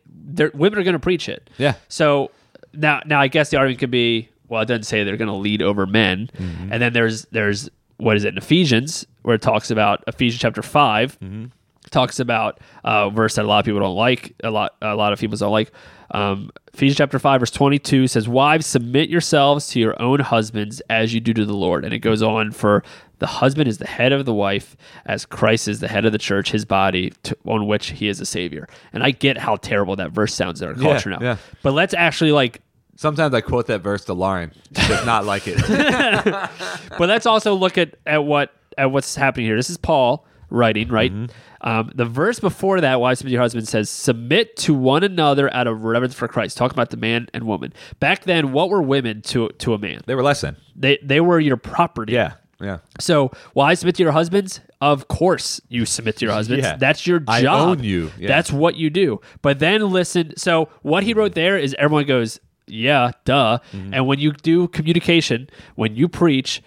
[0.54, 1.50] women are going to preach it.
[1.58, 1.76] Yeah.
[1.90, 2.32] So
[2.74, 5.34] now, now I guess the argument could be, well, it doesn't say they're going to
[5.36, 6.72] lead over men, Mm-hmm.
[6.74, 10.62] and then there's there's what is it in Ephesians where it talks about Ephesians chapter
[10.62, 11.46] 5 Mm-hmm.
[11.92, 14.96] talks about uh, a verse that a lot of people don't like, a lot a
[14.96, 15.72] lot of people don't like.
[16.16, 20.82] Um, Ephesians chapter five verse twenty two says, "Wives, submit yourselves to your own husbands
[20.90, 22.84] as you do to the Lord." And it goes on for
[23.20, 26.18] the husband is the head of the wife, as Christ is the head of the
[26.18, 28.68] church, his body, to, on which he is a savior.
[28.94, 31.38] And I get how terrible that verse sounds in our Yeah, culture now, yeah.
[31.64, 32.62] but let's actually like
[32.98, 34.54] Sometimes I quote that verse to Lauren.
[34.70, 35.58] She does not like it.
[36.98, 39.58] but let's also look at, at what at what's happening here.
[39.58, 41.12] This is Paul writing, right?
[41.12, 41.68] Mm-hmm.
[41.68, 45.54] Um, the verse before that, "Wives submit to your husband," says, "Submit to one another
[45.54, 47.74] out of reverence for Christ." Talking about the man and woman.
[48.00, 50.02] Back then, what were women to to a man?
[50.06, 50.58] they were less than.
[50.76, 52.14] They they were your property.
[52.14, 52.34] Yeah.
[52.62, 52.78] Yeah.
[53.00, 54.62] So, wives submit to your husbands.
[54.80, 56.64] Of course, you submit to your husbands.
[56.64, 56.78] Yeah.
[56.78, 57.30] That's your job.
[57.30, 58.12] I own you.
[58.18, 58.28] Yeah.
[58.28, 59.20] That's what you do.
[59.42, 60.38] But then listen.
[60.38, 63.94] So, what he wrote there is everyone goes, "Yeah, duh." Mm-hmm.
[63.94, 66.62] And when you do communication, when you preach,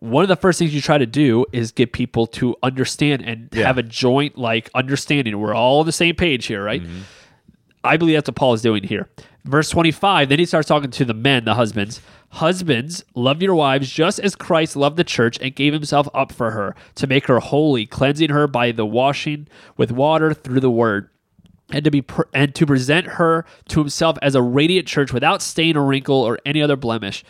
[0.00, 3.48] one of the first things you try to do is get people to understand and
[3.52, 3.66] Yeah.
[3.66, 5.38] have a joint like understanding.
[5.38, 6.82] We're all on the same page here, right?
[6.82, 7.00] Mm-hmm.
[7.84, 9.08] I believe that's what Paul is doing here.
[9.44, 12.00] Verse 25, then he starts talking to the men, the husbands.
[12.32, 16.50] Husbands, love your wives just as Christ loved the church and gave himself up for
[16.50, 21.08] her to make her holy, cleansing her by the washing with water through the word.
[21.70, 22.02] And to be
[22.32, 26.38] and to present her to himself as a radiant church without stain or wrinkle or
[26.46, 27.22] any other blemish.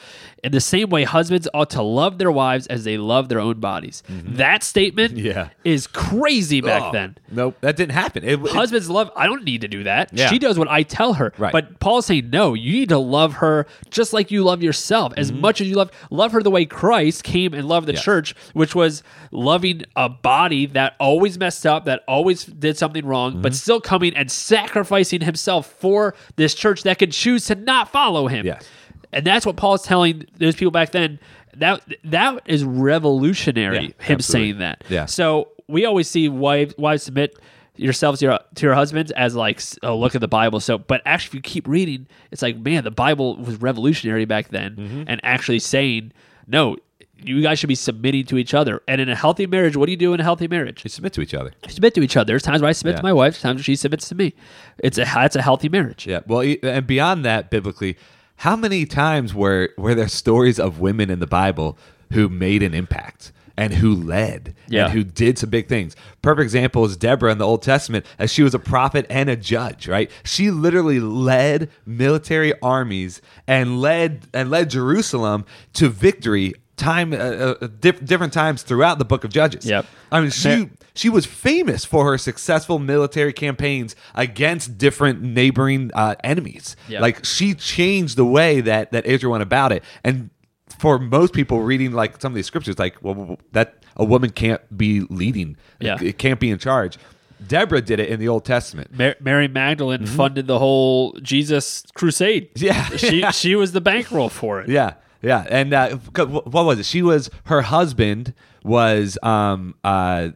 [0.44, 3.60] In the same way, husbands ought to love their wives as they love their own
[3.60, 4.02] bodies.
[4.08, 5.26] That statement Mm-hmm.
[5.26, 5.48] Yeah.
[5.64, 7.16] is crazy back Oh, then.
[7.30, 7.56] Nope.
[7.60, 8.22] That didn't happen.
[8.24, 9.10] It, it- Husbands love.
[9.16, 10.10] I don't need to do that.
[10.12, 10.28] Yeah.
[10.28, 11.32] She does what I tell her.
[11.38, 11.52] Right.
[11.52, 12.54] But Paul's saying no.
[12.54, 15.90] You need to love her just like you love yourself, as much as you love
[16.10, 17.96] love her the way Christ came and loved the Mm-hmm.
[17.96, 18.04] Yes.
[18.04, 23.42] church, which was loving a body that always messed up, that always did something wrong,
[23.42, 23.56] but Mm-hmm.
[23.56, 28.44] still coming and sacrificing himself for this church that could choose to not follow him.
[28.46, 28.68] Yes.
[29.12, 31.18] And that's what Paul's telling those people back then.
[31.56, 33.76] That that is revolutionary.
[33.76, 34.22] Yeah, him absolutely.
[34.22, 34.84] saying that.
[34.88, 35.06] Yeah.
[35.06, 37.38] So we always see wives wives submit
[37.76, 40.60] yourselves to your to your husbands as like oh look at the Bible.
[40.60, 44.48] So, but actually, if you keep reading, it's like man, the Bible was revolutionary back
[44.48, 45.02] then, Mm-hmm.
[45.06, 46.12] and actually saying
[46.46, 46.76] no.
[47.20, 48.80] You guys should be submitting to each other.
[48.86, 50.84] And in a healthy marriage, what do you do in a healthy marriage?
[50.84, 51.50] You submit to each other.
[51.66, 52.26] You submit to each other.
[52.26, 52.98] There's times where I submit Yeah.
[52.98, 54.34] to my wife, times where she submits to me.
[54.78, 56.06] It's a it's a healthy marriage.
[56.06, 56.20] Yeah.
[56.28, 57.96] Well, and beyond that, biblically,
[58.38, 61.78] how many times were were there stories of women in the Bible
[62.12, 64.84] who made an impact and who led Yeah.
[64.84, 65.96] and who did some big things.
[66.22, 69.34] Perfect example is Deborah in the Old Testament, as she was a prophet and a
[69.34, 70.08] judge, right?
[70.24, 77.66] She literally led military armies and led and led Jerusalem to victory time uh, uh,
[77.80, 79.66] diff- different times throughout the book of Judges.
[79.66, 79.84] Yep.
[80.10, 85.90] I mean, she There- she was famous for her successful military campaigns against different neighboring
[85.94, 86.74] uh, enemies.
[86.88, 87.00] Yeah.
[87.00, 89.84] Like she changed the way that that Israel went about it.
[90.02, 90.30] And
[90.78, 94.60] for most people reading like some of these scriptures, like well, that a woman can't
[94.76, 95.56] be leading.
[95.80, 95.98] Yeah.
[96.02, 96.98] it can't be in charge.
[97.46, 98.92] Deborah did it in the Old Testament.
[98.98, 102.52] Mar- Mary Magdalene funded the whole Jesus crusade.
[102.54, 102.64] Mm-hmm.
[102.66, 102.88] Yeah.
[102.96, 104.68] she she was the bankroll for it.
[104.68, 106.86] Yeah, yeah, and uh, what was it?
[106.86, 108.34] She was her husband
[108.64, 110.30] was um uh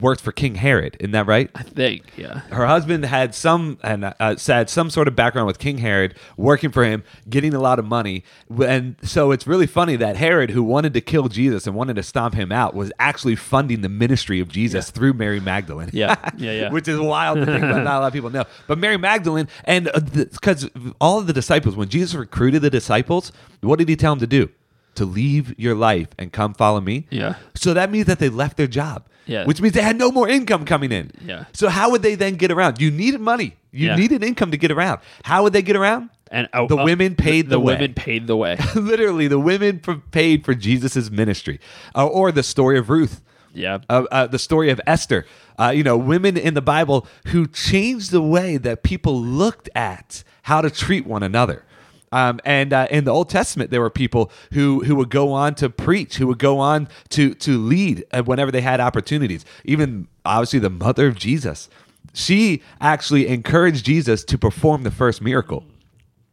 [0.00, 0.96] worked for King Herod.
[1.00, 1.50] Isn't that right?
[1.54, 2.04] I think.
[2.16, 2.38] Yeah.
[2.50, 6.70] her husband had some and uh, had some sort of background with King Herod, working
[6.70, 8.22] for him, getting a lot of money,
[8.64, 12.02] and so it's really funny that Herod, who wanted to kill Jesus and wanted to
[12.02, 15.90] stomp him out, was actually funding the ministry of Jesus through Mary Magdalene.
[15.92, 16.16] Yeah.
[16.36, 16.70] Yeah, yeah.
[16.70, 18.44] which is wild to think, but not a lot of people know.
[18.66, 20.68] But Mary Magdalene, and because
[21.00, 24.26] all of the disciples, when Jesus recruited the disciples, what did he tell them to
[24.26, 24.50] do?
[24.96, 27.06] To leave your life and come follow me.
[27.10, 27.36] Yeah.
[27.54, 29.06] So that means that they left their job.
[29.26, 29.44] Yeah.
[29.44, 31.10] Which means they had no more income coming in.
[31.24, 31.44] Yeah.
[31.52, 32.80] So how would they then get around?
[32.80, 33.56] You needed money.
[33.72, 33.96] You Yeah.
[33.96, 35.00] needed income to get around.
[35.24, 36.10] How would they get around?
[36.30, 37.74] And The uh, women paid the way.
[37.74, 38.56] women paid the way.
[38.74, 39.80] Literally, the women
[40.10, 41.60] paid for Jesus's ministry.
[41.94, 43.20] Uh, or the story of Ruth.
[43.52, 43.78] Yeah.
[43.88, 45.24] Uh, uh, the story of Esther.
[45.58, 50.22] Uh, you know, women in the Bible who changed the way that people looked at
[50.42, 51.64] how to treat one another.
[52.12, 55.54] Um, and uh, in the Old Testament, there were people who who would go on
[55.56, 59.44] to preach, who would go on to to lead uh, whenever they had opportunities.
[59.64, 61.68] Even obviously, the mother of Jesus,
[62.12, 65.64] she actually encouraged Jesus to perform the first miracle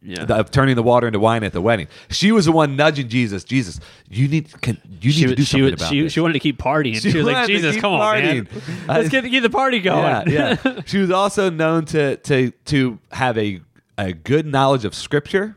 [0.00, 0.24] yeah.
[0.24, 1.88] the- of turning the water into wine at the wedding.
[2.08, 3.42] She was the one nudging Jesus.
[3.42, 6.12] Jesus, you need can you need she, to do she, something was- about she, this.
[6.12, 6.94] she wanted to keep partying.
[7.00, 8.48] She She, was like, Jesus, come on, man.
[8.86, 10.30] Let's get, get the party going.
[10.30, 10.80] yeah, yeah.
[10.86, 13.60] she was also known to to to have a
[13.98, 15.56] a good knowledge of scripture.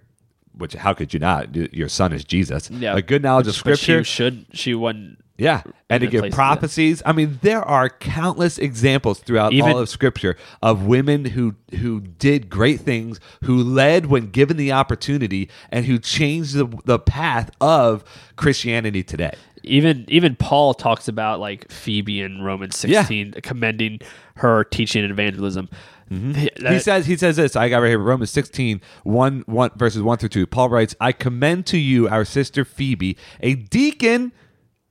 [0.58, 1.56] Which how could you not?
[1.74, 2.70] Your son is Jesus.
[2.72, 2.96] Yeah.
[2.96, 4.04] a good knowledge of But scripture.
[4.04, 4.46] she should.
[4.54, 5.20] She wasn't.
[5.40, 6.36] Yeah, and to give place to do that.
[6.36, 7.04] prophecies.
[7.06, 12.00] I mean, there are countless examples throughout Even- all of Scripture of women who who
[12.02, 17.52] did great things, who led when given the opportunity, and who changed the the path
[17.62, 18.04] of
[18.36, 19.34] Christianity today.
[19.64, 23.02] Even even Paul talks about like Phoebe in Romans Yeah.
[23.02, 24.00] sixteen, commending
[24.38, 25.70] her teaching and evangelism.
[26.12, 26.68] Mm-hmm.
[26.74, 27.56] He says he says this.
[27.56, 30.48] I got right here Romans 16, 1, 1 verses 1 through 2.
[30.48, 34.32] Paul writes, I commend to you our sister Phoebe, a deacon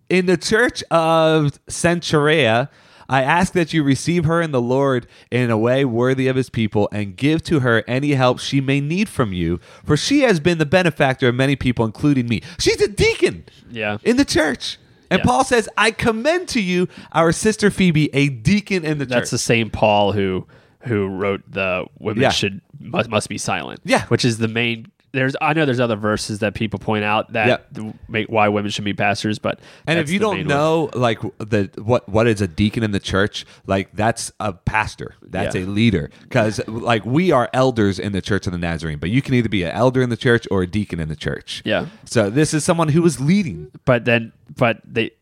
[0.09, 2.69] in the church of Cenchreae.
[3.09, 6.51] I ask that you receive her in the Lord in a way worthy of his
[6.51, 10.41] people and give to her any help she may need from you, for she has
[10.41, 12.43] been the benefactor of many people, including me.
[12.59, 13.99] She's a deacon Yeah.
[14.03, 14.79] in the church.
[15.09, 15.25] And Yeah.
[15.25, 19.11] Paul says, I commend to you our sister Phoebe, a deacon in the church.
[19.15, 20.45] That's the same Paul who
[20.87, 22.31] who wrote the women Yeah.
[22.31, 23.81] should must, must be silent.
[23.85, 24.05] Yeah.
[24.07, 24.87] which is the main.
[25.13, 27.93] There's I know there's other verses that people point out that Yeah.
[28.07, 30.55] make why women should be pastors, but And if you don't main one.
[30.57, 35.15] know like the what what is a deacon in the church, like that's a pastor,
[35.23, 35.63] that's Yeah.
[35.63, 39.23] a leader, because like we are elders in the Church of the Nazarene, but you
[39.23, 41.63] can either be an elder in the church or a deacon in the church.
[41.65, 41.87] Yeah.
[42.05, 43.69] So this is someone who is leading.
[43.87, 45.13] but then but they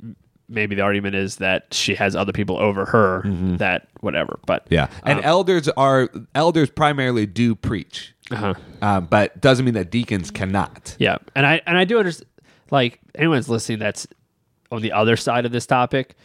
[0.48, 3.22] maybe the argument is that she has other people over her
[3.58, 4.38] that whatever.
[4.46, 4.74] But Mm-hmm.
[4.74, 8.54] Yeah, and um, elders are elders primarily do preach, uh-huh.
[8.82, 10.96] um, but doesn't mean that deacons cannot.
[10.98, 12.30] Yeah, and I and I do understand.
[12.70, 14.06] Like anyone's listening, that's
[14.72, 16.16] on the other side of this topic.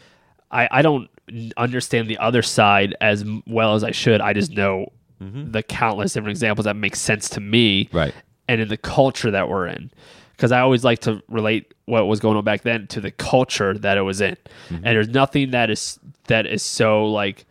[0.51, 1.09] I I don't
[1.57, 4.21] understand the other side as well as I should.
[4.21, 8.13] I just know the countless different examples that make sense to me, Right.
[8.47, 9.91] And in the culture that we're in,
[10.39, 13.77] because I always like to relate what was going on back then to the culture
[13.77, 14.37] that it was in,
[14.69, 14.75] mm-hmm.
[14.75, 17.45] and there's nothing that is that is so like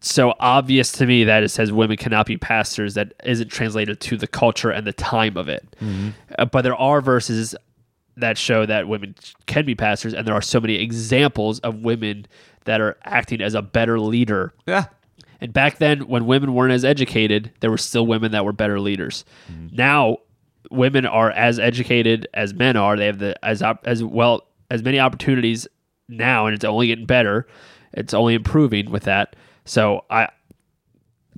[0.00, 4.16] so obvious to me that it says women cannot be pastors that isn't translated to
[4.16, 5.66] the culture and the time of it.
[5.82, 6.10] Mm-hmm.
[6.38, 7.54] Uh, but there are verses
[8.16, 9.14] that show that women
[9.44, 12.26] can be pastors, and there are so many examples of women
[12.64, 14.54] that are acting as a better leader.
[14.66, 14.86] Yeah.
[15.38, 18.80] And back then, when women weren't as educated, there were still women that were better
[18.80, 19.26] leaders.
[19.52, 19.76] Mm-hmm.
[19.76, 20.18] Now,
[20.70, 22.96] women are as educated as men are.
[22.96, 25.66] They have the as op- as well as many opportunities
[26.08, 27.46] now, and it's only getting better.
[27.92, 29.36] It's only improving with that.
[29.64, 30.28] So I,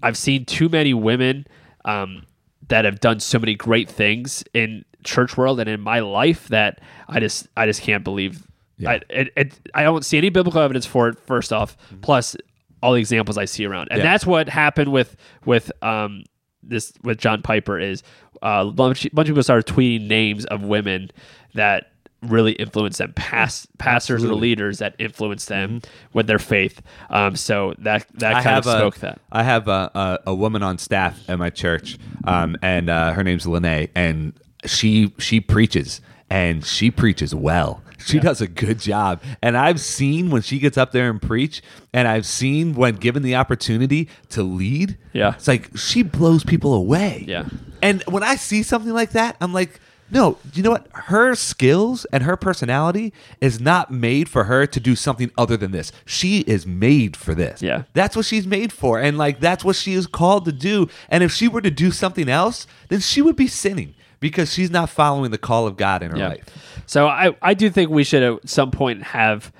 [0.02, 1.46] I've seen too many women
[1.84, 2.24] um,
[2.68, 6.80] that have done so many great things in church world and in my life that
[7.08, 8.46] I just I just can't believe.
[8.76, 8.90] Yeah.
[8.90, 11.18] I it, it, I don't see any biblical evidence for it.
[11.20, 12.36] First off, plus
[12.82, 14.04] all the examples I see around, and Yeah.
[14.04, 16.24] that's what happened with with um
[16.68, 18.02] this with John Piper is
[18.42, 21.10] uh, a bunch, bunch of people started tweeting names of women
[21.54, 21.90] that
[22.22, 23.12] really influence them.
[23.14, 26.82] Past pastors or leaders that influence them with their faith.
[27.10, 29.20] Um, so that that I kind of a, spoke that.
[29.30, 33.22] I have a, a, a woman on staff at my church, um, and uh, her
[33.22, 34.32] name's Lene, and
[34.64, 36.00] she she preaches,
[36.30, 37.82] and she preaches well.
[37.98, 41.62] She does a good job, and I've seen when she gets up there and preach,
[41.92, 44.96] and I've seen when given the opportunity to lead.
[45.12, 45.34] Yeah.
[45.34, 47.24] it's like she blows people away.
[47.26, 47.46] Yeah.
[47.82, 49.80] and when I see something like that, I'm like.
[50.10, 50.86] No, you know what?
[50.94, 55.70] Her skills and her personality is not made for her to do something other than
[55.70, 55.92] this.
[56.06, 57.60] She is made for this.
[57.60, 57.82] Yeah.
[57.92, 58.98] That's what she's made for.
[58.98, 60.88] And like that's what she is called to do.
[61.10, 64.70] And if she were to do something else, then she would be sinning because she's
[64.70, 66.28] not following the call of God in her Yeah.
[66.28, 66.77] life.
[66.88, 69.52] So I, I do think we should at some point have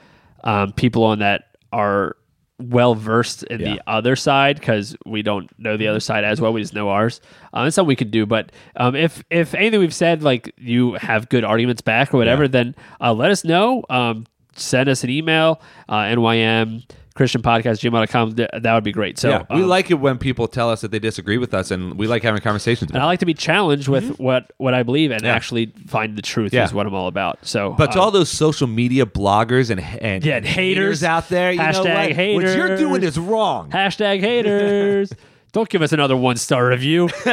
[0.44, 2.16] um, people on that are
[2.58, 3.74] well versed in Yeah.
[3.74, 6.52] the other side because we don't know the other side as well.
[6.52, 7.20] We just know ours.
[7.52, 8.26] Um, it's something we could do.
[8.26, 12.44] But um, if if anything we've said like you have good arguments back or whatever,
[12.44, 12.48] Yeah.
[12.48, 13.84] then uh, let us know.
[13.90, 14.26] Um,
[14.56, 16.82] send us an email, uh, NYM
[17.18, 18.36] Christian Podcast gmail.com.
[18.36, 19.18] Th- That would be great.
[19.18, 21.70] So yeah, we um, like it when people tell us that they disagree with us,
[21.70, 22.90] and we like having conversations.
[22.92, 25.26] and I like to be challenged with what, what I believe and Mm-hmm.
[25.26, 25.34] Yeah.
[25.34, 26.64] actually find the truth Yeah.
[26.64, 27.40] is what I'm all about.
[27.42, 31.02] So, But to uh, all those social media bloggers and and, Yeah, and haters.
[31.04, 32.44] out there, you know Hashtag what?
[32.44, 33.70] What you're doing is wrong.
[33.70, 35.12] Hashtag haters.
[35.52, 37.08] Don't give us another one star review.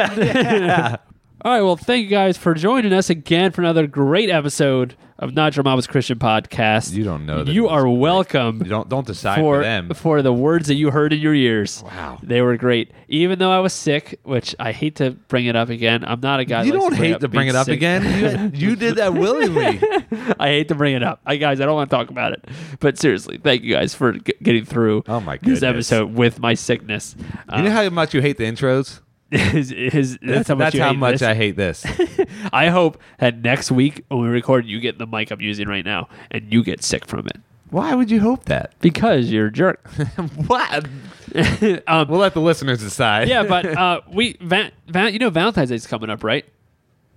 [1.46, 1.62] All right.
[1.62, 5.62] Well, thank you guys for joining us again for another great episode of Not Your
[5.62, 6.92] Mama's Christian Podcast.
[6.92, 9.94] You don't know that You are welcome You don't don't decide for for them.
[9.94, 11.84] for the words that you heard in your ears.
[11.84, 12.18] Wow.
[12.20, 12.90] They were great.
[13.06, 16.02] Even though I was sick, which I hate to bring it up again.
[16.04, 16.64] I'm not a guy.
[16.64, 18.52] You don't bring hate up to bring it up again.
[18.52, 19.80] You, you did that willingly.
[20.40, 21.20] I hate to bring it up.
[21.24, 22.44] I guys, I don't want to talk about it.
[22.80, 26.54] But seriously, thank you guys for g- getting through Oh my this episode with my
[26.54, 27.14] sickness.
[27.54, 28.98] You know uh, how much you hate the intros?
[29.30, 31.22] His, his, that's how much, That's how much this.
[31.22, 31.84] I hate this.
[32.52, 35.84] I hope that next week when we record, you get the mic I'm using right
[35.84, 37.38] now and you get sick from it
[37.70, 38.72] Why would you hope that?
[38.80, 39.86] because you're a jerk.
[40.46, 40.86] what?
[41.88, 43.28] um, We'll let the listeners decide.
[43.28, 46.44] yeah, but uh, we, Van, Van, you know, Valentine's Day is coming up, right?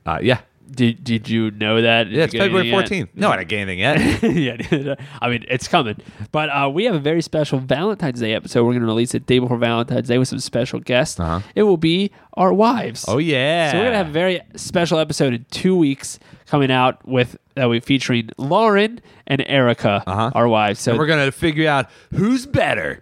[0.06, 0.42] Uh, yeah.
[0.72, 2.04] Did Did you know that?
[2.06, 3.10] Did Yeah, it's February anything 14th.
[3.16, 3.60] No, I didn't get
[3.98, 4.72] anything yet.
[4.72, 5.98] yeah, I mean it's coming.
[6.32, 8.64] But uh, we have a very special Valentine's Day episode.
[8.64, 11.20] We're going to release it day before Valentine's Day with some special guests.
[11.20, 11.42] Uh-huh.
[11.56, 13.06] It will be our wives.
[13.08, 13.72] Oh, yeah.
[13.72, 17.70] So we're gonna have a very special episode in two weeks coming out with that
[17.70, 20.32] we featuring Lauren and Erica, Uh-huh.
[20.34, 20.80] our wives.
[20.80, 23.02] So And we're going to figure out who's better.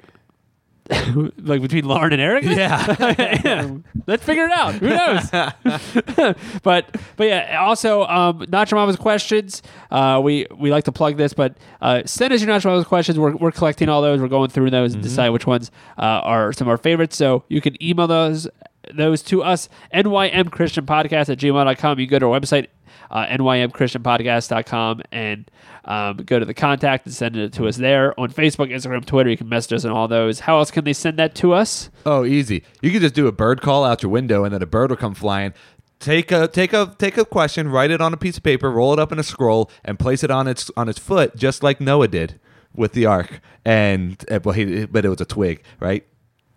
[1.37, 2.45] like between Lauren and Eric?
[2.57, 3.77] Yeah.
[4.07, 4.75] Let's figure it out.
[4.75, 5.29] Who knows?
[6.63, 7.61] but but yeah.
[7.61, 9.61] Also, um, not your mama's questions.
[9.91, 12.87] Uh, we we like to plug this, but uh, send us your not your mama's
[12.87, 13.19] questions.
[13.19, 14.21] We're, we're collecting all those.
[14.21, 17.17] We're going through those and decide which ones uh, are some of our favorites.
[17.17, 18.47] So you can email those
[18.93, 22.67] those to us nymchristianpodcast christian podcast at gmail.com you go to our website
[23.11, 25.51] uh, nymchristianpodcast.com and
[25.87, 29.29] um, go to the contact and send it to us there on facebook instagram twitter
[29.29, 31.89] you can message us on all those how else can they send that to us
[32.05, 32.63] Oh, easy.
[32.81, 34.97] You can just do a bird call out your window, and then a bird will
[34.97, 35.53] come flying.
[35.99, 38.93] Take a take a take a question, write it on a piece of paper, roll
[38.93, 41.81] it up in a scroll, and place it on its on its foot, just like
[41.81, 42.39] Noah did
[42.73, 43.41] with the ark.
[43.65, 46.05] And uh, well, he but it was a twig, right?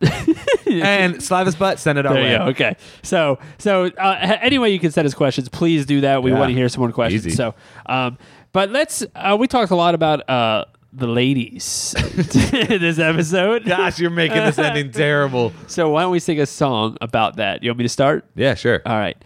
[0.67, 2.37] and slap his butt, send it our There way.
[2.39, 2.45] go.
[2.51, 2.77] Okay.
[3.03, 5.49] So, so uh, anyway, you can send us questions.
[5.49, 6.23] Please do that.
[6.23, 6.39] We Yeah.
[6.39, 7.27] want to hear some more questions.
[7.27, 7.37] Easy.
[7.37, 7.55] So,
[7.87, 8.19] um,
[8.53, 9.05] but let's.
[9.15, 11.95] Uh, we talked a lot about uh, the ladies
[12.53, 13.65] in this episode.
[13.65, 15.53] Gosh, you're making this ending terrible.
[15.67, 17.63] So why don't we sing a song about that?
[17.63, 18.25] You want me to start?
[18.35, 18.83] Yeah, sure.
[18.85, 19.17] All right.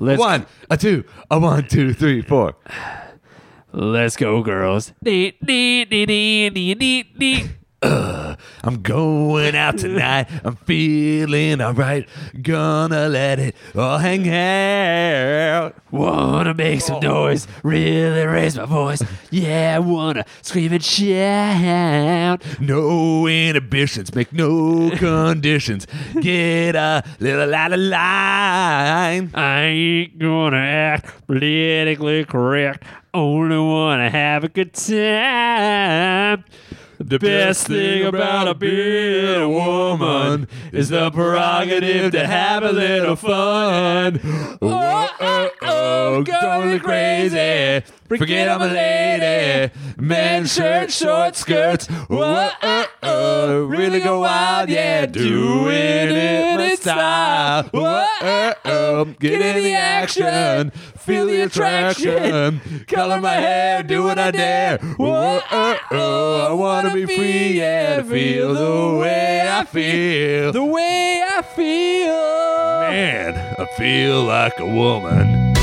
[0.00, 2.56] Let's one, a two, a one, two, three, four.
[3.72, 4.92] let's go, girls.
[7.82, 10.26] I'm going out tonight.
[10.44, 12.08] I'm feeling alright.
[12.42, 15.76] Gonna let it all hang out.
[15.92, 19.00] Wanna make some noise, really raise my voice.
[19.30, 22.42] Yeah, I wanna scream and shout.
[22.60, 25.86] No inhibitions, make no conditions.
[26.20, 29.30] Get a little out of line.
[29.34, 32.82] I ain't gonna act politically correct.
[33.14, 36.44] Only wanna have a good time.
[37.00, 44.18] The best thing about being a woman is the prerogative to have a little fun.
[44.24, 47.84] Oh, oh, oh, oh, oh going crazy.
[48.08, 49.72] Forget I'm a lady.
[49.96, 51.86] Men shirt, short skirts.
[51.86, 53.08] Whoa, uh, uh, oh,
[53.48, 55.06] oh, really go wild, yeah.
[55.06, 57.64] Doing it in style.
[57.64, 60.70] Whoa, oh, oh, get in the action.
[60.96, 62.84] Feel the attraction.
[62.88, 64.78] Color my hair, do what I dare.
[64.78, 68.02] Whoa, oh, oh, I wanna be free, yeah.
[68.02, 70.52] Feel the way I feel.
[70.52, 72.90] The way I feel.
[72.90, 75.54] Man, I feel like a woman.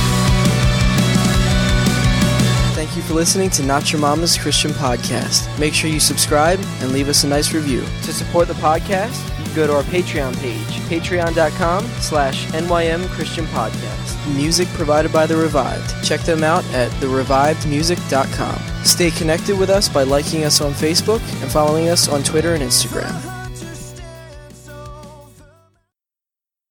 [2.73, 5.59] Thank Thank you for listening to Not Your Mama's Christian Podcast.
[5.59, 7.82] Make sure you subscribe and leave us a nice review.
[7.82, 13.45] To support the podcast, you can go to our Patreon page, patreon.com slash NYM Christian
[13.45, 14.36] Podcast.
[14.36, 16.03] Music provided by The Revived.
[16.03, 18.86] Check them out at therevivedmusic.com.
[18.86, 22.64] Stay connected with us by liking us on Facebook and following us on Twitter and
[22.64, 23.35] Instagram.